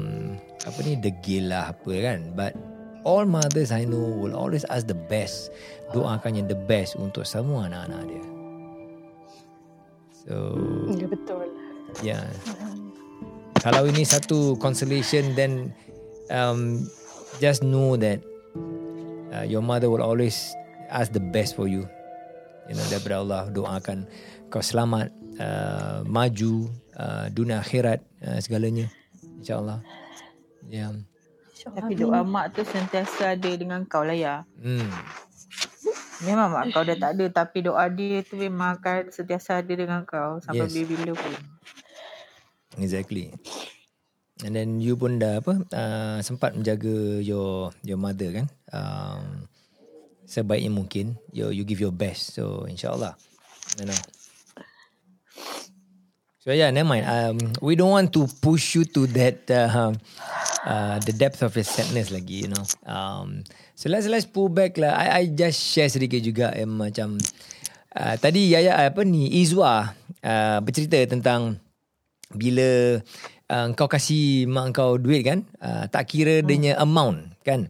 apa 0.65 0.79
ni 0.81 0.97
degil 0.97 1.53
lah 1.53 1.75
apa 1.75 1.93
kan? 2.01 2.19
But 2.33 2.57
all 3.07 3.23
mothers 3.23 3.71
I 3.71 3.87
know 3.87 4.03
will 4.03 4.35
always 4.35 4.67
ask 4.67 4.91
the 4.91 4.99
best 5.07 5.55
doakan 5.95 6.43
yang 6.43 6.47
the 6.51 6.59
best 6.59 6.99
untuk 6.99 7.23
semua 7.23 7.71
anak-anak 7.71 8.03
dia. 8.11 8.25
So 10.11 10.35
ya 10.91 11.07
betul. 11.07 11.47
yeah 12.03 12.27
kalau 13.63 13.87
ini 13.87 14.03
satu 14.03 14.59
consolation 14.59 15.31
then 15.39 15.71
um, 16.27 16.83
just 17.39 17.63
know 17.63 17.95
that 17.95 18.19
uh, 19.31 19.47
your 19.47 19.63
mother 19.63 19.87
will 19.87 20.03
always 20.03 20.51
ask 20.91 21.15
the 21.15 21.23
best 21.23 21.55
for 21.55 21.71
you. 21.71 21.87
You 22.67 22.75
know 22.75 22.85
daripada 22.91 23.23
Allah 23.23 23.43
doakan 23.55 24.03
kau 24.51 24.59
selamat 24.59 25.15
uh, 25.39 26.03
maju 26.03 26.67
uh, 26.99 27.31
dunia 27.31 27.63
akhirat 27.63 28.03
uh, 28.27 28.39
segalanya. 28.43 28.91
Insyaallah. 29.39 29.79
Ya. 30.67 30.91
yeah. 30.91 31.16
Tapi 31.73 31.93
doa 31.97 32.21
mak 32.23 32.55
tu 32.55 32.61
sentiasa 32.63 33.35
ada 33.35 33.51
dengan 33.55 33.83
kau 33.87 34.03
lah 34.05 34.15
ya. 34.15 34.35
hmm. 34.61 34.89
Memang 36.25 36.49
mak 36.49 36.73
kau 36.73 36.81
dah 36.81 36.97
tak 36.97 37.11
ada. 37.17 37.25
Tapi 37.43 37.65
doa 37.65 37.85
dia 37.89 38.21
tu 38.25 38.37
memang 38.39 38.77
akan 38.79 39.11
sentiasa 39.13 39.61
ada 39.61 39.73
dengan 39.73 40.01
kau 40.07 40.41
sampai 40.41 40.65
Yes. 40.65 40.73
bila-bila 40.73 41.11
pun. 41.13 41.33
exactly. 42.77 43.33
And 44.45 44.53
then 44.53 44.77
you 44.77 44.93
pun 44.93 45.17
dah 45.17 45.41
apa 45.41 45.65
uh, 45.73 46.17
sempat 46.21 46.53
menjaga 46.53 47.21
your 47.25 47.73
your 47.81 47.97
mother 47.97 48.29
kan? 48.29 48.45
Um, 48.69 49.49
sebaiknya 50.29 50.69
mungkin 50.69 51.17
you 51.33 51.49
you 51.49 51.65
give 51.65 51.81
your 51.81 51.93
best. 51.93 52.37
So 52.37 52.69
insyaallah. 52.69 53.17
You 53.81 53.89
know 53.89 53.97
So 56.47 56.55
yeah, 56.55 56.71
never 56.71 56.87
mind. 56.87 57.03
Um, 57.03 57.35
we 57.59 57.75
don't 57.75 57.91
want 57.91 58.15
to 58.15 58.23
push 58.39 58.79
you 58.79 58.87
to 58.95 59.03
that 59.19 59.51
uh, 59.51 59.91
uh, 60.63 60.95
the 61.03 61.11
depth 61.11 61.43
of 61.43 61.51
your 61.51 61.67
sadness 61.67 62.07
lagi, 62.07 62.47
you 62.47 62.49
know. 62.55 62.63
Um, 62.87 63.43
so 63.75 63.91
let's 63.91 64.07
let's 64.07 64.23
pull 64.23 64.47
back 64.47 64.79
lah. 64.79 64.95
I 64.95 65.07
I 65.11 65.21
just 65.27 65.59
share 65.59 65.91
sedikit 65.91 66.23
juga 66.23 66.55
eh, 66.55 66.63
macam 66.63 67.19
uh, 67.99 68.15
tadi 68.15 68.55
Yaya 68.55 68.79
apa 68.79 69.03
ni 69.03 69.27
Izwa 69.43 69.91
uh, 70.23 70.57
bercerita 70.63 70.95
tentang 71.11 71.59
bila 72.31 72.95
uh, 73.51 73.67
kau 73.75 73.91
kasih 73.91 74.47
mak 74.47 74.71
kau 74.71 74.95
duit 74.95 75.27
kan, 75.27 75.43
uh, 75.59 75.91
tak 75.91 76.07
kira 76.07 76.39
hmm. 76.39 76.47
dia 76.47 76.79
amount 76.79 77.27
kan. 77.43 77.67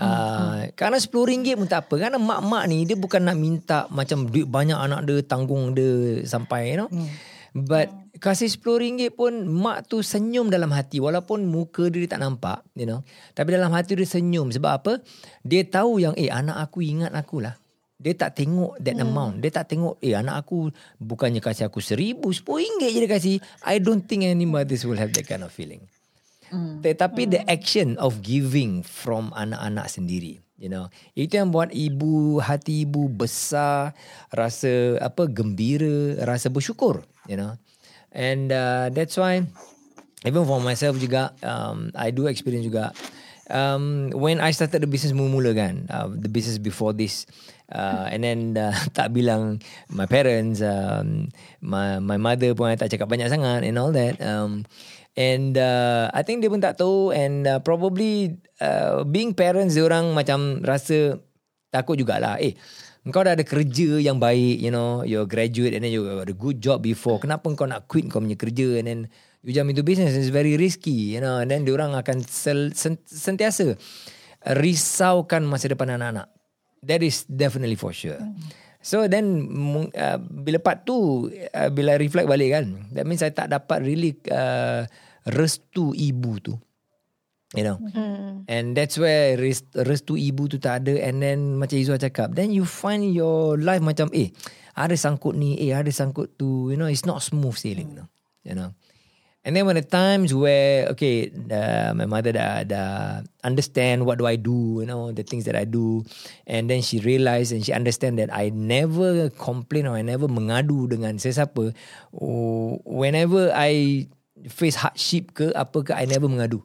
Uh, 0.00 0.64
hmm. 0.64 0.80
Kerana 0.80 0.96
RM10 0.96 1.54
pun 1.54 1.70
tak 1.70 1.86
apa 1.86 1.94
Kerana 1.94 2.18
mak-mak 2.18 2.66
ni 2.66 2.82
Dia 2.82 2.98
bukan 2.98 3.30
nak 3.30 3.38
minta 3.38 3.86
Macam 3.94 4.26
duit 4.26 4.42
banyak 4.42 4.74
anak 4.74 5.06
dia 5.06 5.22
Tanggung 5.22 5.70
dia 5.70 6.18
Sampai 6.26 6.74
you 6.74 6.82
know 6.82 6.90
hmm. 6.90 7.06
But 7.54 7.94
kasih 8.18 8.50
RM10 8.50 9.14
pun 9.14 9.46
mak 9.46 9.86
tu 9.86 10.02
senyum 10.02 10.50
dalam 10.50 10.74
hati 10.74 10.98
walaupun 10.98 11.46
muka 11.46 11.86
dia, 11.86 12.02
dia 12.02 12.18
tak 12.18 12.26
nampak, 12.26 12.66
you 12.74 12.82
know. 12.82 13.06
Tapi 13.30 13.54
dalam 13.54 13.70
hati 13.70 13.94
dia 13.94 14.02
senyum 14.02 14.50
sebab 14.50 14.72
apa? 14.82 14.92
Dia 15.46 15.62
tahu 15.62 16.02
yang 16.02 16.18
eh 16.18 16.34
anak 16.34 16.66
aku 16.66 16.82
ingat 16.82 17.14
aku 17.14 17.46
lah. 17.46 17.54
Dia 17.94 18.10
tak 18.18 18.42
tengok 18.42 18.82
that 18.82 18.98
hmm. 18.98 19.06
amount. 19.06 19.34
Dia 19.38 19.54
tak 19.54 19.70
tengok 19.70 20.02
eh 20.02 20.18
anak 20.18 20.42
aku 20.42 20.74
bukannya 20.98 21.38
kasih 21.38 21.70
aku 21.70 21.78
seribu, 21.78 22.34
sepuluh 22.34 22.66
ringgit 22.66 22.90
je 22.90 22.98
dia 23.06 23.10
kasih. 23.10 23.34
I 23.62 23.78
don't 23.78 24.02
think 24.02 24.26
any 24.26 24.50
mothers 24.50 24.82
will 24.82 24.98
have 24.98 25.14
that 25.14 25.30
kind 25.30 25.46
of 25.46 25.54
feeling. 25.54 25.86
Hmm. 26.50 26.82
Tetapi 26.82 27.30
hmm. 27.30 27.32
the 27.38 27.40
action 27.46 27.94
of 28.02 28.18
giving 28.18 28.82
from 28.82 29.30
anak-anak 29.30 29.86
sendiri. 29.86 30.42
You 30.64 30.72
know, 30.72 30.88
itu 31.12 31.36
yang 31.36 31.52
buat 31.52 31.68
ibu 31.76 32.40
hati 32.40 32.88
ibu 32.88 33.12
besar, 33.12 33.92
rasa 34.32 34.96
apa 34.96 35.28
gembira, 35.28 36.16
rasa 36.24 36.48
bersyukur. 36.48 37.04
You 37.28 37.36
know, 37.36 37.52
and 38.16 38.48
uh, 38.48 38.88
that's 38.88 39.20
why 39.20 39.44
even 40.24 40.42
for 40.48 40.64
myself 40.64 40.96
juga, 40.96 41.36
um, 41.44 41.92
I 41.92 42.08
do 42.16 42.24
experience 42.32 42.64
juga. 42.64 42.96
Um, 43.52 44.08
when 44.16 44.40
I 44.40 44.56
started 44.56 44.80
the 44.80 44.88
business 44.88 45.12
mula-mula 45.12 45.52
kan, 45.52 45.84
uh, 45.92 46.08
the 46.08 46.32
business 46.32 46.56
before 46.56 46.96
this, 46.96 47.28
uh, 47.68 48.08
and 48.08 48.24
then 48.24 48.56
uh, 48.56 48.72
tak 48.96 49.12
bilang 49.12 49.60
my 49.92 50.08
parents, 50.08 50.64
um, 50.64 51.28
my 51.60 52.00
my 52.00 52.16
mother 52.16 52.56
pun 52.56 52.72
tak 52.80 52.88
cakap 52.88 53.04
banyak 53.04 53.28
sangat 53.28 53.68
and 53.68 53.76
all 53.76 53.92
that. 53.92 54.16
Um, 54.24 54.64
And 55.14 55.54
uh, 55.54 56.10
I 56.10 56.26
think 56.26 56.42
dia 56.42 56.50
pun 56.50 56.58
tak 56.58 56.82
tahu 56.82 57.14
and 57.14 57.46
uh, 57.46 57.62
probably 57.62 58.34
uh, 58.58 59.06
being 59.06 59.30
parents 59.30 59.78
dia 59.78 59.86
orang 59.86 60.10
macam 60.10 60.58
rasa 60.66 61.22
takut 61.70 61.94
jugalah. 61.94 62.34
Eh, 62.42 62.58
kau 63.14 63.22
dah 63.22 63.38
ada 63.38 63.46
kerja 63.46 64.02
yang 64.02 64.18
baik, 64.18 64.58
you 64.58 64.74
know, 64.74 65.06
you're 65.06 65.26
graduate 65.30 65.70
and 65.78 65.86
then 65.86 65.94
you 65.94 66.02
got 66.02 66.26
a 66.26 66.34
good 66.34 66.58
job 66.58 66.82
before. 66.82 67.22
Kenapa 67.22 67.46
kau 67.54 67.62
nak 67.62 67.86
quit 67.86 68.10
kau 68.10 68.18
punya 68.18 68.34
kerja 68.34 68.82
and 68.82 68.86
then 68.90 69.00
you 69.46 69.54
jump 69.54 69.70
into 69.70 69.86
business 69.86 70.18
it's 70.18 70.34
very 70.34 70.58
risky, 70.58 71.14
you 71.14 71.22
know. 71.22 71.38
And 71.38 71.46
then 71.46 71.62
dia 71.62 71.78
orang 71.78 71.94
akan 71.94 72.26
sel, 72.26 72.74
sent, 72.74 73.06
sentiasa 73.06 73.78
risaukan 74.50 75.46
masa 75.46 75.70
depan 75.70 75.94
anak-anak. 75.94 76.26
That 76.82 77.06
is 77.06 77.22
definitely 77.30 77.78
for 77.78 77.94
sure. 77.94 78.18
So 78.84 79.08
then 79.08 79.48
uh, 79.96 80.20
bila 80.20 80.60
part 80.60 80.84
tu 80.84 81.28
uh, 81.32 81.70
bila 81.72 81.96
reflect 81.96 82.28
balik 82.28 82.52
kan 82.52 82.84
that 82.92 83.08
means 83.08 83.24
saya 83.24 83.32
tak 83.32 83.48
dapat 83.48 83.80
really 83.80 84.12
uh, 84.28 84.84
restu 85.28 85.96
ibu 85.96 86.32
tu 86.40 86.54
you 87.54 87.64
know 87.64 87.78
hmm. 87.78 88.44
and 88.50 88.74
that's 88.74 88.98
where 88.98 89.38
rest, 89.38 89.70
restu 89.86 90.18
ibu 90.18 90.50
tu 90.50 90.58
tak 90.58 90.84
ada 90.84 90.98
and 91.00 91.22
then 91.22 91.56
macam 91.56 91.78
Izwa 91.78 91.96
cakap 91.96 92.34
then 92.34 92.50
you 92.50 92.66
find 92.66 93.14
your 93.14 93.56
life 93.56 93.80
macam 93.80 94.10
eh 94.12 94.34
ada 94.74 94.92
sangkut 94.98 95.38
ni 95.38 95.56
eh 95.62 95.72
ada 95.72 95.88
sangkut 95.88 96.34
tu 96.34 96.68
you 96.68 96.76
know 96.76 96.90
it's 96.90 97.06
not 97.06 97.22
smooth 97.22 97.54
sailing 97.54 97.94
you 97.94 97.98
know, 98.02 98.08
you 98.42 98.56
know. 98.56 98.70
And 99.44 99.52
then 99.52 99.68
when 99.68 99.76
the 99.76 99.84
times 99.84 100.32
where 100.32 100.88
okay, 100.96 101.28
uh, 101.28 101.92
my 101.92 102.08
mother 102.08 102.32
dah, 102.32 102.64
dah 102.64 103.20
understand 103.44 104.08
what 104.08 104.16
do 104.16 104.24
I 104.24 104.40
do, 104.40 104.80
you 104.80 104.88
know, 104.88 105.12
the 105.12 105.20
things 105.20 105.44
that 105.44 105.52
I 105.52 105.68
do, 105.68 106.00
and 106.48 106.64
then 106.64 106.80
she 106.80 106.96
realised 107.04 107.52
and 107.52 107.60
she 107.60 107.76
understand 107.76 108.16
that 108.24 108.32
I 108.32 108.48
never 108.48 109.28
complain 109.28 109.84
or 109.84 110.00
I 110.00 110.02
never 110.02 110.32
mengadu 110.32 110.88
dengan 110.88 111.20
sesiapa. 111.20 111.76
Oh, 112.16 112.80
whenever 112.88 113.52
I 113.52 114.08
face 114.50 114.78
hardship 114.78 115.34
ke 115.34 115.50
apa 115.54 115.78
ke, 115.84 115.92
I 115.94 116.06
never 116.06 116.26
mengadu. 116.26 116.62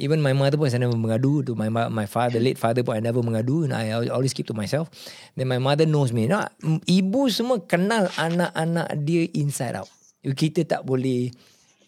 Even 0.00 0.24
my 0.24 0.32
mother 0.32 0.56
pun 0.56 0.72
saya 0.72 0.88
never 0.88 0.96
mengadu 0.96 1.44
to 1.44 1.52
my 1.52 1.68
my 1.68 2.08
father, 2.08 2.40
late 2.40 2.56
father 2.56 2.80
pun 2.80 2.96
I 2.96 3.02
never 3.04 3.20
mengadu. 3.20 3.68
And 3.68 3.76
I 3.76 3.92
always 4.08 4.32
keep 4.32 4.48
to 4.48 4.56
myself. 4.56 4.88
Then 5.36 5.52
my 5.52 5.60
mother 5.60 5.84
knows 5.84 6.16
me. 6.16 6.24
No, 6.24 6.40
ibu 6.88 7.28
semua 7.28 7.60
kenal 7.60 8.08
anak-anak 8.16 8.88
dia 9.04 9.28
inside 9.36 9.76
out. 9.76 9.92
Kita 10.24 10.64
tak 10.64 10.88
boleh 10.88 11.28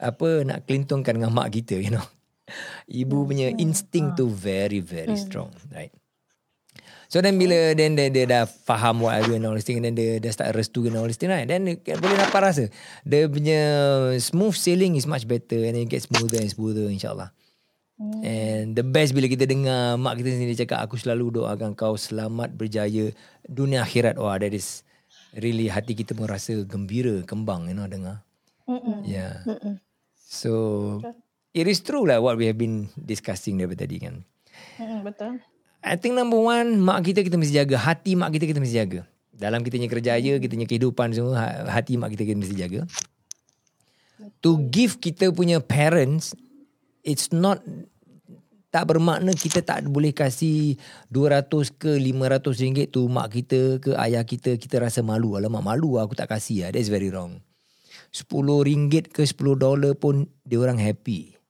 apa 0.05 0.43
nak 0.43 0.69
kelintongkan 0.69 1.17
dengan 1.17 1.33
mak 1.33 1.55
kita 1.55 1.79
you 1.79 1.93
know 1.95 2.05
ibu 2.91 3.25
punya 3.25 3.55
instinct 3.57 4.19
tu 4.19 4.29
very 4.29 4.83
very 4.83 5.15
strong 5.17 5.49
right 5.73 5.95
so 7.09 7.21
then 7.25 7.37
bila 7.41 7.77
then 7.77 7.97
dia, 7.97 8.09
dia 8.13 8.25
dah 8.27 8.45
faham 8.47 9.05
what 9.05 9.17
I 9.17 9.23
do 9.25 9.37
and 9.37 9.45
all 9.45 9.57
this 9.57 9.65
thing 9.65 9.81
and 9.81 9.87
then 9.91 9.95
dia 9.99 10.21
dah 10.21 10.33
start 10.33 10.53
restu 10.53 10.87
and 10.87 10.97
all 10.99 11.09
this 11.09 11.21
thing 11.21 11.33
right 11.33 11.49
then 11.49 11.65
dia 11.65 11.97
boleh 11.97 12.17
dapat 12.19 12.41
rasa 12.41 12.65
dia 13.03 13.27
punya 13.27 13.61
smooth 14.19 14.57
sailing 14.57 14.99
is 14.99 15.09
much 15.09 15.25
better 15.25 15.61
and 15.65 15.79
then 15.79 15.85
it 15.85 15.91
gets 15.91 16.09
smoother 16.11 16.41
and 16.41 16.51
smoother 16.53 16.87
insyaallah 16.91 17.35
And 18.27 18.75
the 18.75 18.83
best 18.83 19.15
bila 19.15 19.31
kita 19.31 19.47
dengar 19.47 19.95
mak 19.95 20.19
kita 20.19 20.35
sendiri 20.35 20.59
cakap 20.59 20.83
aku 20.83 20.99
selalu 20.99 21.39
doakan 21.39 21.79
kau 21.79 21.95
selamat 21.95 22.51
berjaya 22.59 23.15
dunia 23.47 23.87
akhirat. 23.87 24.19
Wah, 24.19 24.35
that 24.35 24.51
is 24.51 24.83
really 25.39 25.71
hati 25.71 25.95
kita 25.95 26.11
pun 26.11 26.27
rasa 26.27 26.67
gembira, 26.67 27.23
kembang 27.23 27.71
you 27.71 27.77
know 27.79 27.87
dengar. 27.87 28.27
Mm-mm. 28.67 29.07
Yeah. 29.07 29.47
Mm-mm. 29.47 29.79
So 30.19 30.99
it 31.55 31.71
is 31.71 31.87
true 31.87 32.03
lah 32.03 32.19
what 32.19 32.35
we 32.35 32.51
have 32.51 32.59
been 32.59 32.91
discussing 32.99 33.63
daripada 33.63 33.87
tadi 33.87 34.03
kan. 34.03 34.27
Mm-mm, 34.83 35.07
betul. 35.07 35.39
I 35.85 36.01
think 36.01 36.17
number 36.17 36.41
one 36.41 36.81
mak 36.81 37.05
kita 37.05 37.21
kita 37.21 37.37
mesti 37.37 37.61
jaga, 37.61 37.77
hati 37.77 38.17
mak 38.17 38.33
kita 38.33 38.49
kita 38.49 38.57
mesti 38.57 38.77
jaga. 38.81 39.01
Dalam 39.37 39.61
kita 39.61 39.77
punya 39.77 39.91
kerjaya, 39.93 40.33
kita 40.41 40.53
punya 40.57 40.69
kehidupan 40.71 41.13
semua, 41.13 41.37
ha- 41.37 41.69
hati 41.69 42.01
mak 42.01 42.17
kita 42.17 42.25
kita 42.25 42.39
mesti 42.41 42.57
jaga. 42.57 42.81
To 44.41 44.57
give 44.73 44.97
kita 44.97 45.29
punya 45.37 45.61
parents, 45.61 46.33
it's 47.05 47.29
not 47.29 47.61
tak 48.73 48.89
bermakna 48.89 49.37
kita 49.37 49.61
tak 49.61 49.85
boleh 49.85 50.17
kasih 50.17 50.81
200 51.13 51.53
ke 51.77 51.93
500 52.01 52.65
ringgit 52.65 52.89
tu 52.89 53.05
mak 53.05 53.29
kita 53.37 53.77
ke 53.85 53.93
ayah 54.01 54.25
kita. 54.25 54.57
Kita 54.57 54.81
rasa 54.81 55.05
malu. 55.05 55.37
Alamak 55.37 55.61
malu 55.61 56.01
lah, 56.01 56.09
aku 56.09 56.17
tak 56.17 56.33
kasih 56.33 56.65
lah. 56.65 56.71
That's 56.73 56.89
very 56.89 57.13
wrong. 57.13 57.45
10 58.09 58.25
ringgit 58.41 59.13
ke 59.13 59.21
10 59.21 59.37
dolar 59.61 59.93
pun 59.93 60.25
dia 60.49 60.57
orang 60.65 60.81
happy 60.81 61.44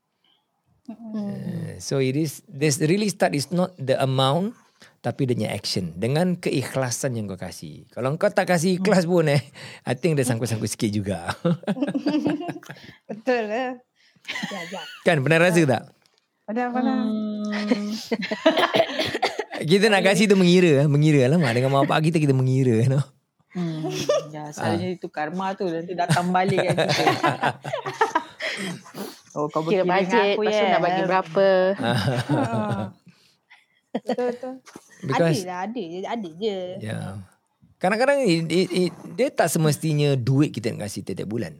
Uh, 0.84 1.80
so 1.80 1.96
it 1.96 2.12
is 2.12 2.44
this 2.44 2.76
really 2.84 3.08
start 3.08 3.32
is 3.32 3.48
not 3.48 3.72
the 3.80 3.96
amount 3.96 4.52
tapi 5.00 5.24
dia 5.28 5.52
action 5.52 5.96
dengan 5.96 6.36
keikhlasan 6.36 7.16
yang 7.16 7.28
kau 7.28 7.40
kasih. 7.40 7.88
Kalau 7.92 8.12
kau 8.20 8.28
tak 8.32 8.48
kasih 8.48 8.80
ikhlas 8.80 9.08
pun 9.08 9.28
eh 9.28 9.40
I 9.84 9.96
think 9.96 10.16
dia 10.16 10.28
sangkut-sangkut 10.28 10.68
sikit 10.68 10.90
juga. 10.92 11.32
Betul 13.08 13.48
lah. 13.48 13.80
Ya, 14.24 14.60
ya. 14.72 14.80
kan 15.04 15.20
pernah 15.20 15.40
rasa 15.40 15.60
tak? 15.68 15.82
Padahal, 16.48 16.70
padahal. 16.72 17.04
Hmm, 17.08 17.92
Kita 19.68 19.88
nak 19.88 20.04
kasih 20.04 20.28
tu 20.28 20.36
mengira, 20.36 20.84
eh, 20.84 20.88
mengira 20.88 21.24
alamak 21.28 21.52
dengan 21.56 21.72
mak 21.72 21.88
bapak 21.88 22.08
kita 22.12 22.20
kita 22.20 22.36
mengira 22.36 22.84
you 22.84 22.88
know. 22.92 23.04
hmm, 23.56 23.88
ya, 24.34 24.52
selalunya 24.52 24.98
itu 25.00 25.08
karma 25.08 25.56
tu 25.56 25.64
nanti 25.68 25.96
datang 25.96 26.28
balik 26.28 26.60
kat 26.60 26.76
kita. 26.76 27.32
oh, 29.34 29.46
kau 29.50 29.66
Kira 29.66 29.84
bajet, 29.84 30.38
aku 30.38 30.42
lepas 30.46 30.54
tu 30.54 30.64
ya. 30.64 30.72
nak 30.72 30.82
bagi 30.82 31.02
berapa. 31.04 31.48
Betul, 33.94 34.24
betul. 34.30 34.54
Because 35.04 35.38
Ada 35.42 35.46
lah, 35.46 35.58
ada 35.68 35.82
je. 35.82 35.98
Ada 36.02 36.28
je. 36.40 36.58
yeah. 36.80 37.10
Kadang-kadang 37.82 38.24
it, 38.24 38.48
it, 38.48 38.68
it, 38.72 38.92
dia 39.12 39.28
tak 39.28 39.52
semestinya 39.52 40.16
duit 40.16 40.54
kita 40.56 40.72
nak 40.72 40.88
kasih 40.88 41.04
tiap-tiap 41.04 41.28
bulan. 41.28 41.52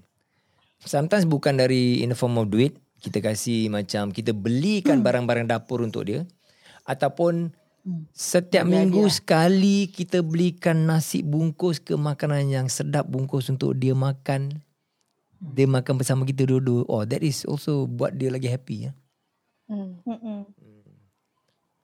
Sometimes 0.80 1.28
bukan 1.28 1.60
dari 1.60 2.00
in 2.00 2.12
the 2.12 2.16
form 2.16 2.40
of 2.40 2.48
duit, 2.48 2.80
kita 3.04 3.20
kasih 3.20 3.68
macam 3.68 4.08
kita 4.08 4.32
belikan 4.32 5.04
barang-barang 5.04 5.52
dapur 5.52 5.84
untuk 5.84 6.08
dia 6.08 6.24
ataupun 6.88 7.52
setiap 8.16 8.64
minggu 8.64 9.04
sekali 9.12 9.92
kita 9.92 10.24
belikan 10.24 10.88
nasi 10.88 11.20
bungkus 11.20 11.84
ke 11.84 11.92
makanan 11.92 12.48
yang 12.48 12.66
sedap 12.72 13.04
bungkus 13.04 13.52
untuk 13.52 13.76
dia 13.76 13.92
makan. 13.92 14.64
Dia 15.52 15.68
makan 15.68 16.00
bersama 16.00 16.24
kita 16.24 16.48
dulu. 16.48 16.88
Oh, 16.88 17.04
that 17.04 17.20
is 17.20 17.44
also 17.44 17.84
buat 17.84 18.16
dia 18.16 18.32
lagi 18.32 18.48
happy 18.48 18.88
ya. 18.88 18.92
Hmm. 19.68 20.00
Mm-mm. 20.08 20.48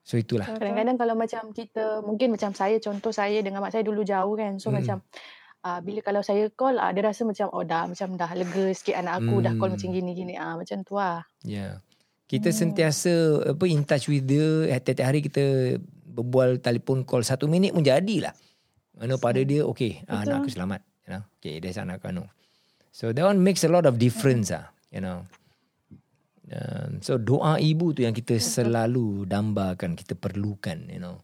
So 0.01 0.17
itulah. 0.17 0.49
Kadang-kadang 0.49 0.97
kalau 0.97 1.13
macam 1.13 1.53
kita 1.53 2.01
mungkin 2.01 2.33
macam 2.33 2.51
saya 2.57 2.81
contoh 2.81 3.13
saya 3.13 3.39
dengan 3.45 3.61
mak 3.61 3.69
saya 3.69 3.85
dulu 3.85 4.01
jauh 4.01 4.33
kan. 4.33 4.57
So 4.57 4.73
Hmm. 4.73 4.81
macam 4.81 4.97
uh, 5.61 5.79
bila 5.85 6.01
kalau 6.01 6.21
saya 6.25 6.49
call 6.49 6.81
uh, 6.81 6.89
dia 6.89 7.05
rasa 7.05 7.21
macam 7.21 7.53
oh 7.53 7.61
dah 7.61 7.85
macam 7.85 8.17
dah 8.17 8.31
lega 8.33 8.65
sikit 8.73 8.97
anak 8.97 9.21
aku 9.21 9.45
dah 9.45 9.53
call 9.55 9.69
Hmm. 9.69 9.77
macam 9.77 9.89
gini-gini 9.93 10.33
ah 10.35 10.57
macam 10.57 10.81
tu 10.81 10.97
lah. 10.97 11.21
Ya. 11.45 11.79
Kita 12.25 12.47
sentiasa 12.47 13.43
apa 13.53 13.63
in 13.67 13.83
touch 13.83 14.07
with 14.07 14.23
dia. 14.23 14.79
Tiap-tiap 14.79 15.03
hari 15.05 15.19
kita 15.19 15.77
berbual 16.11 16.63
telefon 16.63 17.03
call 17.03 17.27
satu 17.27 17.45
minit 17.45 17.75
pun 17.75 17.83
jadilah. 17.83 18.31
Mana 18.95 19.19
pada 19.19 19.41
dia, 19.43 19.65
okay, 19.65 20.05
ah, 20.07 20.21
anak 20.23 20.45
aku 20.45 20.51
selamat. 20.53 20.79
You 21.07 21.09
know? 21.11 21.23
Okay, 21.41 21.57
that's 21.59 21.75
anak 21.75 21.99
aku. 21.99 22.13
anu. 22.13 22.23
So 22.91 23.15
that 23.15 23.23
one 23.23 23.39
makes 23.39 23.63
a 23.63 23.71
lot 23.71 23.87
of 23.87 23.95
difference 23.95 24.51
ah, 24.51 24.67
you 24.91 24.99
know. 24.99 25.23
Um, 26.51 26.99
so 26.99 27.15
doa 27.15 27.55
ibu 27.57 27.95
tu 27.95 28.03
yang 28.03 28.11
kita 28.11 28.35
selalu 28.35 29.23
dambakan, 29.23 29.95
kita 29.95 30.19
perlukan, 30.19 30.83
you 30.91 30.99
know. 30.99 31.23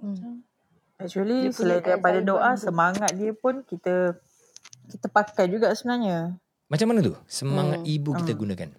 Hmm. 0.00 0.40
Actually 0.96 1.52
selain 1.52 1.84
daripada 1.84 2.24
doa 2.24 2.56
semangat 2.56 3.12
dia 3.12 3.36
pun 3.36 3.60
kita 3.62 4.16
kita 4.88 5.06
pakai 5.12 5.52
juga 5.52 5.68
sebenarnya. 5.76 6.40
Macam 6.66 6.86
mana 6.88 7.04
tu? 7.04 7.12
Semangat 7.28 7.84
Hmm. 7.84 7.92
ibu 7.92 8.10
kita 8.16 8.32
gunakan. 8.32 8.70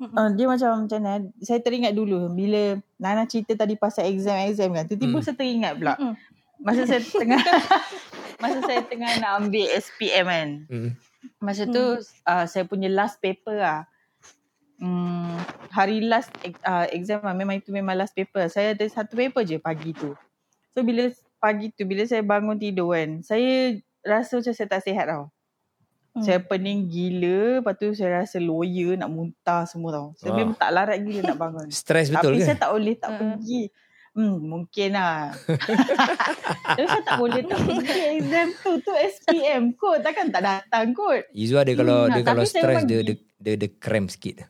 Uh, 0.00 0.28
dia 0.34 0.50
macam 0.50 0.82
macam 0.82 0.98
mana 0.98 1.22
Saya 1.38 1.62
teringat 1.62 1.94
dulu 1.94 2.26
Bila 2.32 2.74
Nana 2.98 3.22
cerita 3.22 3.54
tadi 3.54 3.78
Pasal 3.78 4.10
exam-exam 4.10 4.74
kan 4.74 4.82
Tiba-tiba 4.82 5.20
Hmm. 5.20 5.22
saya 5.22 5.36
teringat 5.38 5.72
pula 5.78 5.94
Mm. 5.94 6.14
Masa 6.58 6.82
saya 6.88 6.98
tengah 7.06 7.38
Masa 8.36 8.58
saya 8.62 8.80
tengah 8.82 9.12
nak 9.18 9.32
ambil 9.40 9.66
SPM 9.72 10.26
kan 10.26 10.48
Hmm. 10.66 10.90
Masa 11.38 11.64
tu 11.64 11.84
uh, 12.22 12.44
Saya 12.44 12.64
punya 12.64 12.86
last 12.86 13.18
paper 13.18 13.56
lah 13.56 13.80
Hmm, 14.76 15.40
hari 15.72 16.04
last 16.04 16.28
uh, 16.60 16.84
exam 16.92 17.24
lah, 17.24 17.32
memang 17.32 17.56
itu 17.56 17.72
memang 17.72 17.96
last 17.96 18.12
paper. 18.12 18.44
Saya 18.46 18.76
ada 18.76 18.84
satu 18.84 19.16
paper 19.16 19.40
je 19.40 19.56
pagi 19.56 19.96
tu. 19.96 20.12
So 20.70 20.84
bila 20.84 21.08
pagi 21.40 21.72
tu, 21.72 21.88
bila 21.88 22.04
saya 22.04 22.20
bangun 22.20 22.60
tidur 22.60 22.92
kan, 22.92 23.24
saya 23.24 23.72
rasa 24.04 24.36
macam 24.36 24.52
saya 24.52 24.68
tak 24.68 24.84
sihat 24.84 25.08
tau. 25.08 25.32
Hmm. 26.12 26.20
Saya 26.20 26.44
pening 26.44 26.92
gila, 26.92 27.64
lepas 27.64 27.72
tu 27.72 27.88
saya 27.92 28.20
rasa 28.20 28.36
lawyer 28.36 29.00
nak 29.00 29.08
muntah 29.08 29.64
semua 29.64 29.90
tau. 29.92 30.06
Saya 30.16 30.32
Wah. 30.32 30.44
memang 30.44 30.56
tak 30.56 30.70
larat 30.70 30.98
gila 31.00 31.20
nak 31.24 31.38
bangun. 31.40 31.66
Stres 31.72 32.12
betul 32.12 32.36
Tapi 32.36 32.40
ke? 32.40 32.44
saya 32.44 32.58
tak 32.60 32.70
boleh 32.70 32.94
tak 32.96 33.10
Hmm. 33.10 33.18
pergi. 33.32 33.60
Hmm, 34.16 34.40
mungkin 34.40 34.96
lah. 34.96 35.36
Tapi 36.72 36.88
saya 36.88 37.04
tak 37.04 37.20
boleh 37.20 37.44
tak 37.44 37.60
pergi 37.60 38.00
exam 38.16 38.48
tu. 38.64 38.80
Tu 38.80 38.92
SPM 38.96 39.76
kot. 39.76 40.00
Takkan 40.00 40.32
tak 40.32 40.40
datang 40.40 40.96
kot. 40.96 41.28
Izwa 41.36 41.60
dia 41.68 41.76
kalau 41.76 42.08
Hmm, 42.08 42.16
dia 42.16 42.22
kalau 42.24 42.42
saya 42.48 42.64
stres 42.64 42.64
memang 42.80 42.88
dia, 42.88 42.98
dia 43.04 43.16
dia 43.36 43.54
dia 43.60 43.68
cramp 43.76 44.08
sikit. 44.08 44.40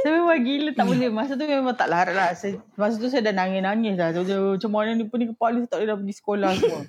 Saya 0.00 0.24
memang 0.24 0.40
gila 0.40 0.70
tak 0.72 0.88
boleh. 0.88 1.08
Masa 1.12 1.36
tu 1.36 1.44
memang 1.44 1.76
tak 1.76 1.92
larat 1.92 2.16
lah. 2.16 2.32
Saya, 2.32 2.56
masa 2.80 2.96
tu 2.96 3.12
saya 3.12 3.28
dah 3.28 3.44
nangis-nangis 3.44 3.92
lah. 4.00 4.08
So, 4.16 4.24
macam 4.24 4.70
mana 4.72 4.96
ni 4.96 5.04
pening 5.04 5.36
kepala 5.36 5.60
saya 5.60 5.68
tak 5.68 5.76
boleh 5.76 5.88
dah 5.92 5.98
pergi 6.00 6.14
sekolah 6.16 6.50
semua. 6.56 6.80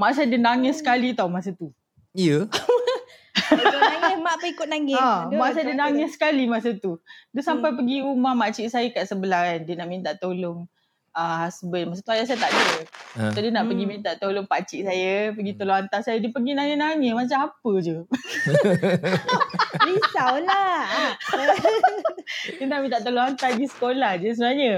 Mak 0.00 0.10
saya 0.16 0.26
dia 0.32 0.40
nangis 0.40 0.80
sekali 0.80 1.12
tau 1.12 1.28
masa 1.28 1.52
tu. 1.52 1.68
Ya. 2.16 2.48
Nangis, 3.52 4.16
mak 4.18 4.34
pun 4.38 4.48
ikut 4.48 4.66
nangis. 4.66 4.96
Ha, 4.96 5.28
Aduh, 5.28 5.36
mak 5.36 5.48
saya 5.52 5.64
dia 5.66 5.76
nangis 5.76 6.10
sekali 6.14 6.44
masa 6.44 6.70
tu. 6.72 6.96
Dia 7.30 7.42
sampai 7.42 7.72
Hmm. 7.72 7.78
pergi 7.78 7.96
rumah 8.00 8.32
makcik 8.32 8.68
saya 8.68 8.88
kat 8.88 9.04
sebelah 9.04 9.42
kan. 9.44 9.60
Dia 9.62 9.74
nak 9.76 9.88
minta 9.88 10.10
tolong 10.14 10.64
uh, 11.12 11.36
husband. 11.42 11.92
Masa 11.92 12.00
tu 12.00 12.12
ayah 12.12 12.24
saya 12.24 12.38
tak 12.40 12.50
ada. 12.50 12.64
Ha. 13.14 13.22
So 13.30 13.38
dia 13.38 13.50
nak 13.50 13.64
Hmm. 13.64 13.70
pergi 13.72 13.84
minta 13.84 14.10
tolong 14.14 14.46
pakcik 14.46 14.80
saya. 14.82 15.30
Pergi 15.30 15.52
tolong 15.54 15.76
hantar 15.78 16.00
saya. 16.00 16.16
Dia 16.18 16.30
pergi 16.30 16.52
nangis-nangis 16.52 17.12
macam 17.12 17.38
apa 17.46 17.72
je. 17.80 17.96
Risaulah. 19.86 20.78
Dia 22.58 22.64
nak 22.66 22.80
minta 22.80 22.98
tolong 23.00 23.24
hantar 23.28 23.52
pergi 23.52 23.68
sekolah 23.68 24.12
je 24.18 24.28
sebenarnya. 24.32 24.74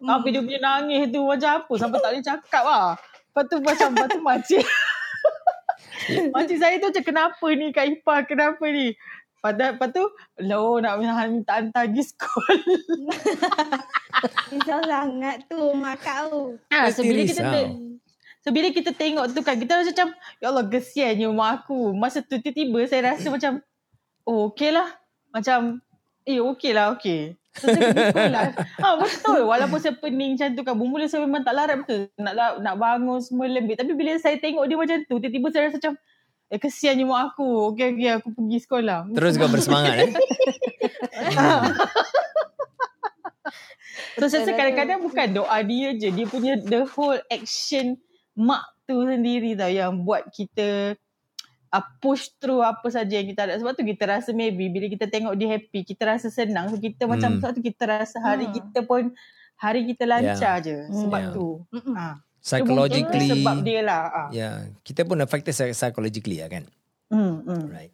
Hmm. 0.00 0.08
Tapi 0.08 0.32
dia 0.32 0.40
punya 0.40 0.60
nangis 0.60 1.12
tu 1.12 1.20
macam 1.20 1.50
apa. 1.60 1.72
Sampai 1.76 1.98
tak 2.00 2.10
boleh 2.12 2.24
cakap 2.24 2.64
lah. 2.64 2.88
Lepas 3.30 3.44
tu 3.46 3.56
macam, 3.60 3.88
lepas 3.94 4.08
tu 4.08 4.20
makcik. 4.20 4.64
makcik 6.34 6.58
saya 6.58 6.76
tu 6.82 6.88
macam 6.90 7.04
kenapa 7.04 7.46
ni 7.54 7.66
Kak 7.70 7.86
Ipah, 7.86 8.20
kenapa 8.26 8.64
ni? 8.68 8.94
Padahal 9.40 9.72
lepas 9.80 9.88
tu, 9.88 10.04
lo 10.44 10.84
nak 10.84 11.00
minta 11.00 11.56
hantar 11.56 11.88
pergi 11.88 12.04
sekolah. 12.12 12.60
Risau 14.52 14.80
sangat 14.84 15.48
tu 15.48 15.72
mak 15.72 15.96
kau. 16.04 16.60
Ha, 16.68 16.92
so 16.92 17.00
bila 17.00 17.24
kita 17.24 17.42
te- 17.48 17.72
so 18.44 18.48
bila 18.52 18.68
kita 18.68 18.90
tengok 18.92 19.32
tu 19.32 19.40
kan 19.40 19.56
kita 19.56 19.80
rasa 19.80 19.96
macam 19.96 20.08
ya 20.44 20.46
Allah 20.52 20.64
kesiannya 20.68 21.28
mak 21.32 21.64
aku. 21.64 21.96
Masa 21.96 22.20
tu 22.20 22.36
tiba-tiba 22.36 22.84
saya 22.84 23.16
rasa 23.16 23.32
macam 23.32 23.64
oh 24.28 24.52
okey 24.52 24.76
lah. 24.76 24.92
Macam 25.32 25.80
eh 26.28 26.36
okey 26.36 26.72
lah 26.76 26.92
okey. 27.00 27.39
Saya 27.60 27.92
pergi 27.92 28.04
sekolah. 28.12 28.42
ha, 28.82 28.88
betul. 28.96 29.40
Walaupun 29.46 29.78
saya 29.78 29.94
pening 30.00 30.34
macam 30.36 30.48
tu 30.56 30.62
kan. 30.64 30.74
Bermula 30.74 31.04
saya 31.06 31.20
memang 31.24 31.42
tak 31.44 31.54
larat 31.54 31.76
betul. 31.84 32.08
Nak 32.16 32.34
nak 32.64 32.74
bangun 32.80 33.18
semua 33.20 33.46
lembik. 33.46 33.76
Tapi 33.76 33.92
bila 33.92 34.16
saya 34.16 34.36
tengok 34.40 34.64
dia 34.64 34.76
macam 34.76 34.96
tu, 35.04 35.16
tiba-tiba 35.20 35.48
saya 35.52 35.62
rasa 35.68 35.78
macam 35.78 35.94
eh 36.50 36.58
kesiannya 36.58 37.04
mak 37.06 37.20
aku. 37.34 37.48
Okey 37.74 37.86
okey 37.94 38.10
aku 38.18 38.28
pergi 38.34 38.58
sekolah. 38.64 38.98
Terus 39.14 39.34
kau 39.38 39.50
bersemangat 39.52 39.94
eh. 40.08 40.10
So 44.18 44.26
saya 44.28 44.52
kadang-kadang 44.52 45.00
bukan 45.00 45.28
doa 45.32 45.58
dia 45.64 45.96
je. 45.96 46.08
Dia 46.12 46.26
punya 46.28 46.58
the 46.60 46.84
whole 46.92 47.20
action 47.30 47.96
mak 48.36 48.64
tu 48.84 49.06
sendiri 49.06 49.54
tau 49.54 49.70
yang 49.70 50.02
buat 50.02 50.28
kita 50.34 50.98
uh, 51.70 51.84
push 52.02 52.34
through 52.36 52.60
apa 52.60 52.86
saja 52.90 53.18
yang 53.18 53.28
kita 53.30 53.46
ada. 53.46 53.54
Sebab 53.56 53.72
tu 53.74 53.82
kita 53.82 54.04
rasa 54.06 54.30
maybe 54.30 54.66
bila 54.66 54.86
kita 54.86 55.06
tengok 55.06 55.34
dia 55.34 55.48
happy, 55.50 55.86
kita 55.86 56.02
rasa 56.06 56.28
senang. 56.28 56.70
So 56.70 56.76
kita 56.76 57.06
Hmm. 57.06 57.16
macam 57.16 57.30
sebab 57.38 57.50
tu 57.54 57.62
kita 57.62 57.82
rasa 57.86 58.16
hari 58.18 58.50
Hmm. 58.50 58.54
kita 58.58 58.78
pun 58.82 59.14
hari 59.56 59.86
kita 59.86 60.04
lancar 60.08 60.60
je 60.60 60.88
sebab 60.88 61.20
Yeah. 61.20 61.34
tu. 61.34 61.46
Ha. 61.92 62.06
Psychologically. 62.40 63.28
Tu 63.28 63.36
sebab 63.36 63.56
dia 63.60 63.80
lah. 63.84 64.02
Ha. 64.08 64.22
Ya, 64.32 64.50
kita 64.80 65.04
pun 65.04 65.20
affected 65.20 65.52
psy- 65.52 65.76
psychologically 65.76 66.40
lah 66.40 66.48
kan. 66.48 66.64
Hmm, 67.12 67.44
hmm. 67.44 67.64
Right. 67.68 67.92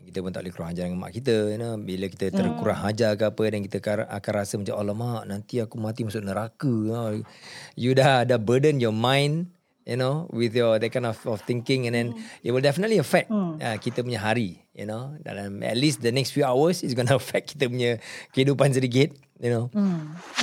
Kita 0.00 0.20
pun 0.20 0.34
tak 0.34 0.42
boleh 0.42 0.52
kurang 0.52 0.70
ajar 0.74 0.84
dengan 0.90 1.00
mak 1.00 1.14
kita. 1.14 1.54
You 1.54 1.56
know? 1.56 1.78
Bila 1.78 2.10
kita 2.10 2.34
terkurang 2.34 2.82
ajar 2.82 3.14
ke 3.14 3.30
apa 3.30 3.42
dan 3.46 3.62
kita 3.62 3.78
akan, 4.10 4.32
rasa 4.34 4.58
macam 4.58 4.74
alamak 4.74 5.22
nanti 5.24 5.62
aku 5.62 5.78
mati 5.78 6.02
masuk 6.02 6.20
neraka. 6.20 6.74
Ha. 6.90 7.00
You 7.78 7.94
dah 7.94 8.26
ada 8.26 8.36
burden 8.36 8.82
your 8.82 8.92
mind 8.92 9.54
you 9.90 9.98
know 9.98 10.30
with 10.30 10.54
your 10.54 10.78
that 10.78 10.94
kind 10.94 11.10
of, 11.10 11.18
of 11.26 11.42
thinking 11.42 11.90
and 11.90 11.98
then 11.98 12.08
it 12.46 12.54
will 12.54 12.62
definitely 12.62 13.02
affect 13.02 13.26
uh, 13.34 13.74
kita 13.82 14.06
punya 14.06 14.22
hari 14.22 14.62
you 14.70 14.86
know. 14.86 15.18
Dalam 15.20 15.66
at 15.66 15.74
least 15.74 16.00
the 16.00 16.14
next 16.14 16.30
few 16.30 16.46
hours 16.46 16.86
is 16.86 16.94
going 16.94 17.10
to 17.12 17.18
affect 17.18 17.58
kita 17.58 17.66
punya 17.66 17.98
kehidupan 18.30 18.70
sedikit 18.70 19.12
you 19.42 19.50
know. 19.50 19.66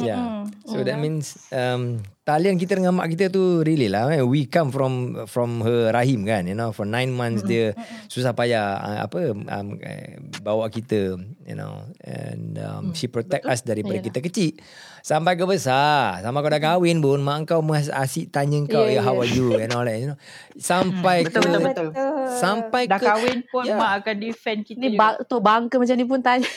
Yeah. 0.03 0.51
So 0.67 0.83
that 0.83 0.99
means 0.99 1.39
um 1.55 2.03
talian 2.27 2.59
kita 2.59 2.75
dengan 2.75 2.99
mak 2.99 3.07
kita 3.15 3.31
tu 3.31 3.63
really 3.63 3.87
lah 3.87 4.11
eh. 4.11 4.19
we 4.19 4.43
come 4.51 4.67
from 4.67 5.23
from 5.31 5.63
her 5.63 5.95
rahim 5.95 6.27
kan 6.27 6.43
you 6.43 6.57
know. 6.57 6.75
For 6.75 6.83
nine 6.83 7.15
months 7.15 7.47
dia 7.47 7.71
susah 8.11 8.35
payah 8.35 8.77
uh, 8.83 8.99
apa 9.07 9.31
um, 9.31 9.79
eh, 9.79 10.19
bawa 10.43 10.67
kita 10.67 11.15
you 11.47 11.55
know. 11.57 11.87
And 12.03 12.59
um, 12.59 12.83
she 12.91 13.07
protect 13.07 13.47
us 13.47 13.63
daripada 13.63 14.03
kita 14.03 14.19
kecil 14.19 14.59
sampai 15.07 15.39
ke 15.39 15.47
besar 15.47 16.19
sama 16.19 16.43
kau 16.43 16.51
dah 16.51 16.59
kahwin 16.59 16.99
pun 16.99 17.23
mak 17.23 17.47
kau 17.47 17.63
masih 17.63 17.95
asyik 17.95 18.27
tanya 18.27 18.59
kau 18.67 18.83
yeah, 18.83 18.99
how 18.99 19.15
are 19.15 19.23
you 19.23 19.55
and 19.55 19.71
all 19.71 19.87
that 19.87 19.95
you 19.95 20.11
know 20.11 20.19
sampai 20.59 21.23
ke 21.23 21.31
Betul, 21.31 21.63
betul, 21.63 21.87
betul. 21.95 22.27
sampai 22.35 22.81
Dah 22.85 22.99
ke 22.99 23.07
kahwin 23.07 23.39
pun 23.47 23.63
Ya. 23.63 23.79
mak 23.79 24.03
akan 24.03 24.15
defend 24.19 24.67
kita 24.67 24.83
Ni 24.83 24.99
juga. 24.99 25.23
tu 25.23 25.39
bangka 25.39 25.79
macam 25.79 25.95
ni 25.95 26.03
pun 26.03 26.19
tanya. 26.19 26.43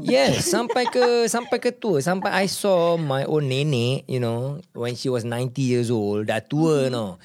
Yes, 0.00 0.48
sampai 0.48 0.88
ke 0.88 1.28
sampai 1.28 1.60
ke 1.60 1.68
tua, 1.70 2.00
sampai 2.00 2.32
I 2.32 2.48
saw 2.48 2.96
my 2.96 3.28
own 3.28 3.46
nenek, 3.46 4.08
you 4.08 4.16
know, 4.16 4.64
when 4.72 4.96
she 4.96 5.12
was 5.12 5.28
90 5.28 5.52
years 5.60 5.92
old, 5.92 6.32
dah 6.32 6.40
tua, 6.40 6.88
no. 6.88 7.20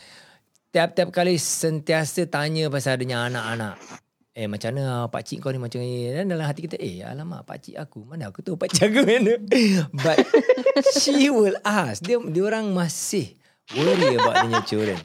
Tiap-tiap 0.69 1.09
kali 1.09 1.39
sentiasa 1.39 2.27
tanya 2.27 2.67
pasal 2.67 2.99
adanya 2.99 3.31
anak-anak. 3.31 4.02
Eh 4.33 4.49
macam 4.49 4.73
mana 4.73 5.05
pak 5.13 5.29
cik 5.29 5.45
kau 5.45 5.53
ni 5.53 5.61
macam 5.61 5.77
ni? 5.77 6.09
Dan 6.09 6.25
dalam 6.25 6.49
hati 6.49 6.65
kita 6.65 6.73
Eh 6.81 7.05
alamak 7.05 7.45
pak 7.45 7.61
cik 7.61 7.77
aku 7.77 8.01
Mana 8.01 8.33
aku 8.33 8.41
tahu 8.41 8.57
pak 8.57 8.73
cik 8.73 8.89
aku 8.89 9.05
mana 9.05 9.37
But 10.05 10.25
She 10.97 11.29
will 11.29 11.53
ask. 11.61 12.01
Dia, 12.01 12.17
dia 12.17 12.41
orang 12.41 12.73
masih 12.73 13.37
Worry 13.77 14.17
about 14.17 14.49
their 14.49 14.65
children. 14.65 14.97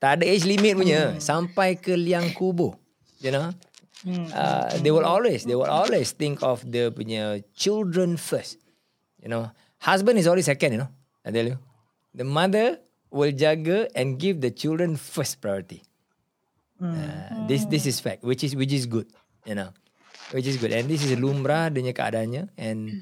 Tak 0.00 0.18
ada 0.18 0.24
age 0.26 0.48
limit 0.48 0.74
punya. 0.74 1.14
Sampai 1.20 1.76
ke 1.78 1.94
liang 1.94 2.32
kubur. 2.34 2.74
You 3.20 3.36
know? 3.36 3.52
Uh, 4.32 4.72
They 4.80 4.90
will 4.94 5.04
always 5.04 5.44
They 5.44 5.52
will 5.54 5.68
always 5.68 6.16
think 6.16 6.40
of 6.40 6.64
the 6.64 6.88
punya 6.88 7.44
Children 7.52 8.16
first. 8.16 8.64
You 9.20 9.28
know? 9.28 9.52
Husband 9.76 10.16
is 10.16 10.24
always 10.24 10.48
second 10.48 10.72
you 10.72 10.80
know? 10.86 10.90
I 11.20 11.36
tell 11.36 11.44
you. 11.44 11.60
The 12.16 12.24
mother 12.24 12.80
Will 13.12 13.32
jaga 13.36 13.92
And 13.92 14.16
give 14.16 14.40
the 14.40 14.48
children 14.52 14.96
First 14.96 15.44
priority 15.44 15.84
Uh, 16.78 17.46
this 17.50 17.66
this 17.66 17.90
is 17.90 17.98
fact 17.98 18.22
which 18.22 18.46
is 18.46 18.54
which 18.54 18.70
is 18.70 18.86
good 18.86 19.10
you 19.48 19.56
know. 19.56 19.72
Which 20.30 20.44
is 20.44 20.60
good. 20.60 20.76
And 20.76 20.84
this 20.84 21.00
is 21.00 21.16
lumrah 21.16 21.72
adanya 21.72 21.96
keadaannya. 21.96 22.52
And 22.60 23.00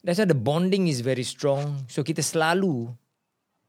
that's 0.00 0.16
why 0.16 0.24
the 0.24 0.38
bonding 0.38 0.88
is 0.88 1.04
very 1.04 1.24
strong. 1.24 1.84
So 1.92 2.00
kita 2.00 2.24
selalu 2.24 2.88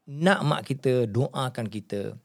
nak 0.08 0.40
mak 0.40 0.62
kita 0.64 1.04
doakan 1.04 1.68
kita 1.68 2.16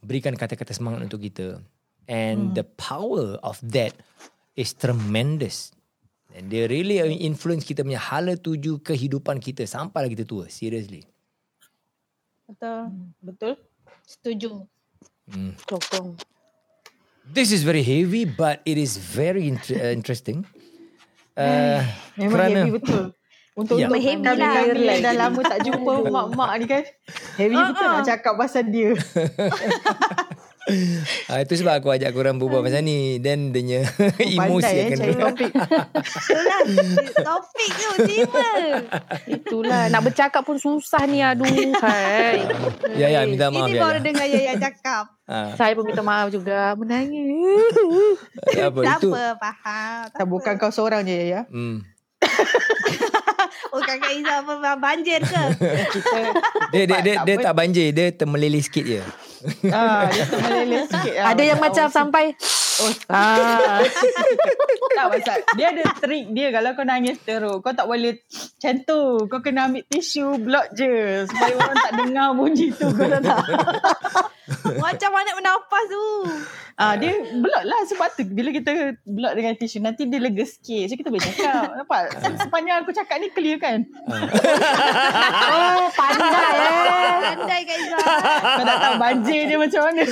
berikan 0.00 0.32
kata-kata 0.32 0.72
semangat 0.72 1.04
untuk 1.04 1.20
kita. 1.20 1.60
And 2.08 2.56
the 2.56 2.64
power 2.64 3.36
of 3.44 3.60
that 3.76 3.92
is 4.56 4.72
tremendous. 4.72 5.76
And 6.32 6.48
they 6.48 6.64
really 6.64 6.96
influence 7.20 7.68
kita 7.68 7.84
punya 7.84 8.00
hala 8.00 8.40
tuju 8.40 8.80
kehidupan 8.80 9.36
kita 9.36 9.68
sampai 9.68 10.08
kita 10.08 10.24
tua 10.24 10.48
seriously. 10.48 11.04
Betul. 12.48 12.88
Betul. 13.20 13.52
Setuju. 14.08 14.64
Hmm. 15.28 15.52
Sokong. 15.68 16.16
This 17.32 17.48
is 17.48 17.62
very 17.62 17.80
heavy, 17.80 18.24
but 18.26 18.60
it 18.64 18.76
is 18.76 18.96
very 18.96 19.48
inter- 19.48 19.80
uh, 19.80 19.88
interesting. 19.90 20.44
Uh, 21.32 21.80
Memang 22.14 22.28
kerana 22.28 22.58
heavy 22.60 22.72
betul. 22.76 23.02
Untuk 23.52 23.76
Ya. 23.76 23.88
untuk 23.88 23.90
Memang 23.90 24.02
heavy 24.02 24.20
kami 24.22 24.36
lah. 24.38 24.52
kami 24.68 24.84
yang 24.84 25.00
dah 25.02 25.14
lama 25.18 25.40
tak 25.42 25.58
jumpa 25.62 25.92
mak-mak 26.12 26.50
ni 26.56 26.66
kan. 26.66 26.82
Heavy 27.36 27.56
betul 27.56 27.86
nak 27.86 28.04
cakap 28.04 28.34
pasal 28.36 28.64
dia. 28.66 28.92
uh, 31.28 31.38
itu 31.42 31.54
sebab 31.58 31.82
aku 31.82 31.90
ajak 31.90 32.10
korang 32.10 32.38
berbual 32.38 32.62
pasal 32.62 32.82
ni. 32.82 33.18
Then 33.18 33.50
dia 33.50 33.82
emosi 34.22 34.38
Pandai 34.38 34.74
eh 34.78 34.88
cari 34.94 35.14
topik. 35.14 35.52
Itulah 35.52 36.60
topik 37.18 37.70
tu 37.72 37.90
tiba. 38.06 38.48
Itulah. 39.26 39.82
Nak 39.90 40.02
bercakap 40.06 40.42
pun 40.42 40.56
susah 40.56 41.02
ni. 41.06 41.20
Aduh. 41.20 41.46
Hai. 41.78 42.46
Ya 42.94 43.10
ya 43.10 43.26
minta 43.26 43.50
maaf 43.50 43.66
Ini 43.66 43.76
ya. 43.76 43.82
baru 43.82 43.98
ya. 43.98 44.04
dengar 44.04 44.26
Yaya 44.26 44.54
cakap. 44.58 45.04
Ah, 45.26 45.54
Saya 45.54 45.72
pun 45.74 45.84
minta 45.86 46.02
maaf 46.02 46.28
juga. 46.28 46.74
Menangis. 46.74 48.18
tak 48.50 48.70
apa 48.70 48.80
Tak 48.84 48.98
itu. 49.00 49.10
apa, 49.10 49.24
faham. 49.38 50.02
Tak 50.10 50.18
Tak 50.18 50.26
bukan 50.28 50.54
kau 50.58 50.72
seorang 50.74 51.02
je 51.02 51.18
ya. 51.32 51.42
Hmm. 51.48 51.82
Oh 53.72 53.80
kakak 53.80 54.12
Izzah 54.12 54.44
apa 54.44 54.76
banjir 54.76 55.24
ke? 55.24 55.42
Kita 55.96 56.20
Dia 56.68 56.82
dia 56.84 56.98
dia, 57.00 57.14
Tak 57.16 57.24
dia 57.24 57.36
tak 57.40 57.54
banjir, 57.56 57.86
dia 57.90 58.06
termeleleh 58.12 58.60
sikit 58.60 58.84
je. 58.84 59.00
ah 59.72 60.04
dia 60.12 60.24
termeleleh 60.28 60.84
sikit. 60.86 61.14
ah. 61.16 61.32
Ada 61.32 61.42
yang 61.42 61.56
macam 61.58 61.86
sampai. 61.88 62.36
Oh, 62.82 62.92
Ah. 63.08 63.78
tak 64.96 65.06
pasal 65.08 65.38
dia 65.54 65.70
ada 65.70 65.82
trik 65.96 66.26
dia 66.32 66.50
kalau 66.50 66.74
kau 66.74 66.82
nangis 66.82 67.16
teruk 67.22 67.62
kau 67.62 67.70
tak 67.70 67.86
boleh 67.86 68.18
macam 68.18 68.74
tu. 68.82 69.00
Kau 69.26 69.38
kena 69.38 69.70
ambil 69.70 69.82
tisu 69.86 70.36
block 70.38 70.66
je 70.74 71.22
supaya 71.26 71.52
orang 71.54 71.78
tak 71.78 71.92
dengar 71.96 72.28
bunyi 72.34 72.68
tu 72.72 72.86
kau 72.90 73.06
tahu 73.06 73.22
tak? 73.22 73.40
Macam 74.62 75.10
mana 75.10 75.30
bernafas 75.32 75.84
tu? 75.88 76.06
ah 76.72 76.96
dia 76.96 77.12
block 77.36 77.62
lah 77.62 77.80
sebab 77.84 78.08
tu. 78.14 78.22
Bila 78.26 78.48
kita 78.50 78.72
block 79.02 79.32
dengan 79.34 79.54
tisu 79.54 79.78
nanti 79.78 80.06
dia 80.06 80.18
lega 80.18 80.42
sikit. 80.42 80.88
So 80.88 80.94
kita 80.94 81.08
boleh 81.08 81.24
cakap. 81.24 81.72
Nampak? 81.78 82.02
Sepanjang 82.38 82.82
aku 82.82 82.92
cakap 82.92 83.16
ni 83.18 83.28
clear 83.30 83.58
kan? 83.58 83.82
Oh, 85.52 85.86
pandai 85.92 86.54
eh. 86.58 87.18
Pandai 87.32 87.60
Kak 87.64 87.76
Izzah. 87.76 88.06
kau 88.40 88.64
tak 88.64 88.78
tahu 88.78 88.94
banjir 88.98 89.40
dia 89.46 89.56
macam 89.58 89.80
mana 89.88 90.02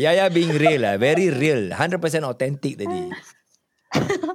Ya 0.00 0.16
ya 0.16 0.32
being 0.32 0.56
real 0.56 0.80
lah, 0.80 0.96
very 0.96 1.28
real, 1.28 1.76
100% 1.76 2.24
authentic 2.24 2.80
tadi. 2.80 3.12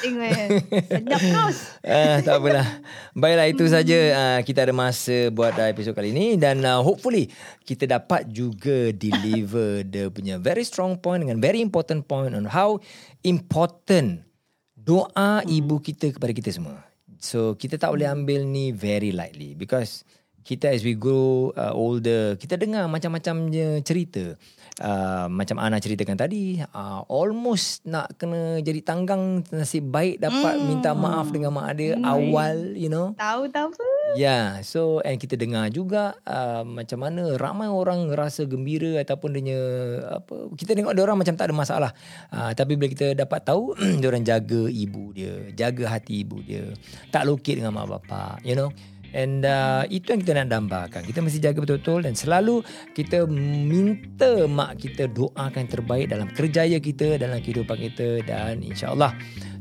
Tengok 0.00 0.24
eh. 0.24 0.48
Sedap 0.88 1.20
terus. 1.20 1.58
Ah, 1.84 2.18
tak 2.24 2.40
apalah. 2.40 2.66
Baiklah 3.12 3.46
itu 3.50 3.64
saja 3.68 3.98
uh, 4.16 4.40
kita 4.40 4.64
ada 4.64 4.72
masa 4.72 5.28
buat 5.28 5.52
uh, 5.52 5.68
episod 5.68 5.92
kali 5.92 6.16
ini 6.16 6.40
dan 6.40 6.64
uh, 6.64 6.80
hopefully 6.80 7.28
kita 7.68 7.84
dapat 7.84 8.24
juga 8.32 8.94
deliver 8.94 9.84
the 9.84 10.08
punya 10.08 10.40
very 10.40 10.64
strong 10.64 10.96
point 10.96 11.20
dengan 11.26 11.42
very 11.42 11.60
important 11.60 12.08
point 12.08 12.32
on 12.32 12.48
how 12.48 12.80
important 13.26 14.24
doa 14.72 15.44
ibu 15.44 15.76
kita 15.82 16.16
kepada 16.16 16.32
kita 16.32 16.50
semua. 16.54 16.80
So 17.20 17.52
kita 17.58 17.76
tak 17.76 17.92
boleh 17.92 18.08
ambil 18.08 18.48
ni 18.48 18.72
very 18.72 19.12
lightly 19.12 19.52
because 19.52 20.08
kita 20.42 20.72
as 20.72 20.82
we 20.82 20.96
grow 20.96 21.54
uh, 21.54 21.72
older 21.76 22.34
kita 22.40 22.56
dengar 22.56 22.88
macam-macam 22.90 23.48
cerita 23.86 24.34
uh, 24.82 25.26
macam 25.30 25.60
Ana 25.60 25.78
ceritakan 25.78 26.16
tadi 26.16 26.58
uh, 26.60 27.00
almost 27.06 27.84
nak 27.86 28.16
kena 28.16 28.58
jadi 28.64 28.80
tanggang 28.82 29.44
nasib 29.52 29.92
baik 29.92 30.18
dapat 30.18 30.58
mm. 30.58 30.64
minta 30.66 30.90
maaf 30.96 31.30
dengan 31.30 31.52
mak 31.54 31.76
dia 31.76 31.94
mm. 31.94 32.04
awal 32.04 32.56
you 32.74 32.90
know 32.90 33.12
Tahu 33.20 33.52
tahu 33.52 33.68
apa? 33.70 33.86
Yeah, 34.18 34.58
so 34.66 34.98
and 35.06 35.22
kita 35.22 35.38
dengar 35.38 35.70
juga 35.70 36.18
uh, 36.26 36.66
macam 36.66 36.98
mana 37.06 37.38
ramai 37.38 37.70
orang 37.70 38.10
rasa 38.10 38.42
gembira 38.42 38.98
ataupun 38.98 39.38
dia 39.38 39.62
apa 40.10 40.50
kita 40.58 40.74
tengok 40.74 40.96
dia 40.98 41.02
orang 41.06 41.18
macam 41.20 41.34
tak 41.38 41.46
ada 41.50 41.54
masalah. 41.54 41.92
Uh, 42.34 42.50
tapi 42.56 42.74
bila 42.74 42.90
kita 42.90 43.14
dapat 43.14 43.46
tahu 43.46 43.78
dia 44.02 44.08
orang 44.10 44.26
jaga 44.26 44.66
ibu 44.66 45.14
dia, 45.14 45.54
jaga 45.54 45.94
hati 45.94 46.26
ibu 46.26 46.42
dia, 46.42 46.74
tak 47.14 47.22
lokit 47.28 47.62
dengan 47.62 47.70
mak 47.76 47.86
bapak, 47.86 48.42
you 48.42 48.58
know. 48.58 48.72
And 49.10 49.42
uh, 49.42 49.82
itu 49.90 50.14
yang 50.14 50.20
kita 50.22 50.32
nak 50.38 50.48
dambakan. 50.54 51.02
Kita 51.02 51.18
mesti 51.24 51.38
jaga 51.42 51.58
betul-betul 51.62 52.06
dan 52.06 52.14
selalu 52.14 52.62
kita 52.94 53.26
minta 53.30 54.46
mak 54.46 54.78
kita 54.78 55.10
doakan 55.10 55.64
terbaik 55.66 56.10
dalam 56.10 56.30
kerjaya 56.30 56.78
kita, 56.78 57.18
dalam 57.18 57.42
kehidupan 57.42 57.78
kita 57.90 58.22
dan 58.22 58.62
insya-Allah 58.62 59.14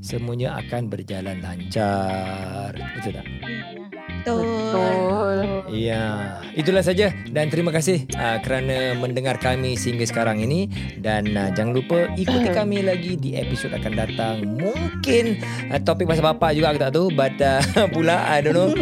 semuanya 0.03 0.59
akan 0.61 0.87
berjalan 0.91 1.41
lancar. 1.41 2.75
Betul 2.75 3.17
tak? 3.17 3.78
Betul. 4.19 4.43
Betul. 4.69 5.37
Ya, 5.69 6.37
itulah 6.57 6.81
saja 6.81 7.13
dan 7.29 7.47
terima 7.53 7.69
kasih 7.69 8.09
uh, 8.17 8.41
kerana 8.41 8.97
mendengar 8.97 9.37
kami 9.37 9.77
sehingga 9.77 10.03
sekarang 10.05 10.41
ini 10.41 10.65
dan 10.97 11.29
uh, 11.37 11.49
jangan 11.53 11.77
lupa 11.77 12.09
ikuti 12.17 12.49
kami 12.49 12.81
lagi 12.83 13.15
di 13.15 13.37
episod 13.37 13.71
akan 13.71 13.93
datang. 13.93 14.35
Mungkin 14.57 15.39
uh, 15.69 15.79
topik 15.81 16.09
pasal 16.09 16.25
bapa 16.25 16.51
juga 16.51 16.73
aku 16.73 16.79
tak 16.81 16.91
tahu 16.93 17.07
but 17.13 17.37
uh, 17.39 17.61
pula 17.93 18.17
I 18.27 18.41
don't 18.41 18.57
know. 18.57 18.73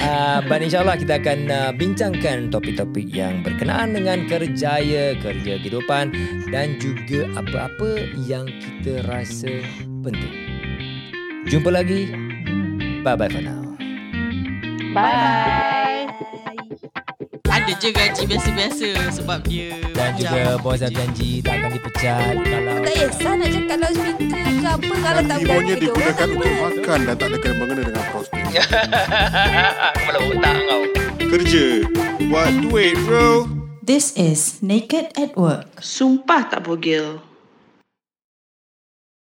Uh, 0.00 0.40
but 0.48 0.64
insyaallah 0.64 0.96
kita 0.96 1.20
akan 1.20 1.38
uh, 1.52 1.70
bincangkan 1.76 2.48
topik-topik 2.48 3.12
yang 3.12 3.44
berkenaan 3.44 3.94
dengan 3.94 4.24
kerjaya, 4.26 5.14
kerja 5.20 5.52
kehidupan 5.60 6.12
dan 6.48 6.80
juga 6.80 7.28
apa-apa 7.36 8.10
yang 8.24 8.48
kita 8.48 9.04
rasa 9.06 9.60
penting. 10.02 10.34
Jumpa 11.46 11.68
lagi. 11.72 12.10
Bye 13.00 13.16
bye 13.16 13.28
for 13.32 13.40
now. 13.40 13.69
Bye. 14.90 16.10
Bye. 16.10 16.60
ada 17.60 17.72
je 17.78 17.88
gaji 17.94 18.22
biasa-biasa 18.26 18.88
sebab 19.14 19.46
dia 19.46 19.78
Dan 19.94 20.18
juga 20.18 20.58
bos 20.58 20.82
dah 20.82 20.90
janji 20.90 21.38
tak 21.38 21.62
akan 21.62 21.70
dipecat 21.78 22.34
kalau 22.42 22.74
Tak 22.82 22.94
kisah 22.98 23.32
nak 23.38 23.48
cakap 23.54 23.76
kalau 23.78 23.88
minta 24.18 24.38
ke 24.42 24.66
apa 24.66 24.94
Kalau 24.98 25.22
tak 25.22 25.38
Ibunya 25.38 25.46
berani 25.46 25.74
digunakan 25.78 26.26
untuk 26.34 26.54
makan 26.58 26.98
dan 27.06 27.14
tak 27.14 27.28
ada 27.30 27.36
kena 27.38 27.54
mengena 27.54 27.82
dengan 27.86 28.04
prospek. 28.10 28.42
Kepala 28.50 30.18
otak 30.30 30.56
kau. 30.66 30.82
Kerja. 31.30 31.66
Buat 32.26 32.50
duit 32.66 32.94
bro. 33.06 33.28
This 33.86 34.10
is 34.18 34.58
Naked 34.62 35.14
at 35.14 35.38
Work. 35.38 35.78
Sumpah 35.78 36.50
tak 36.50 36.66
bogel. 36.66 37.29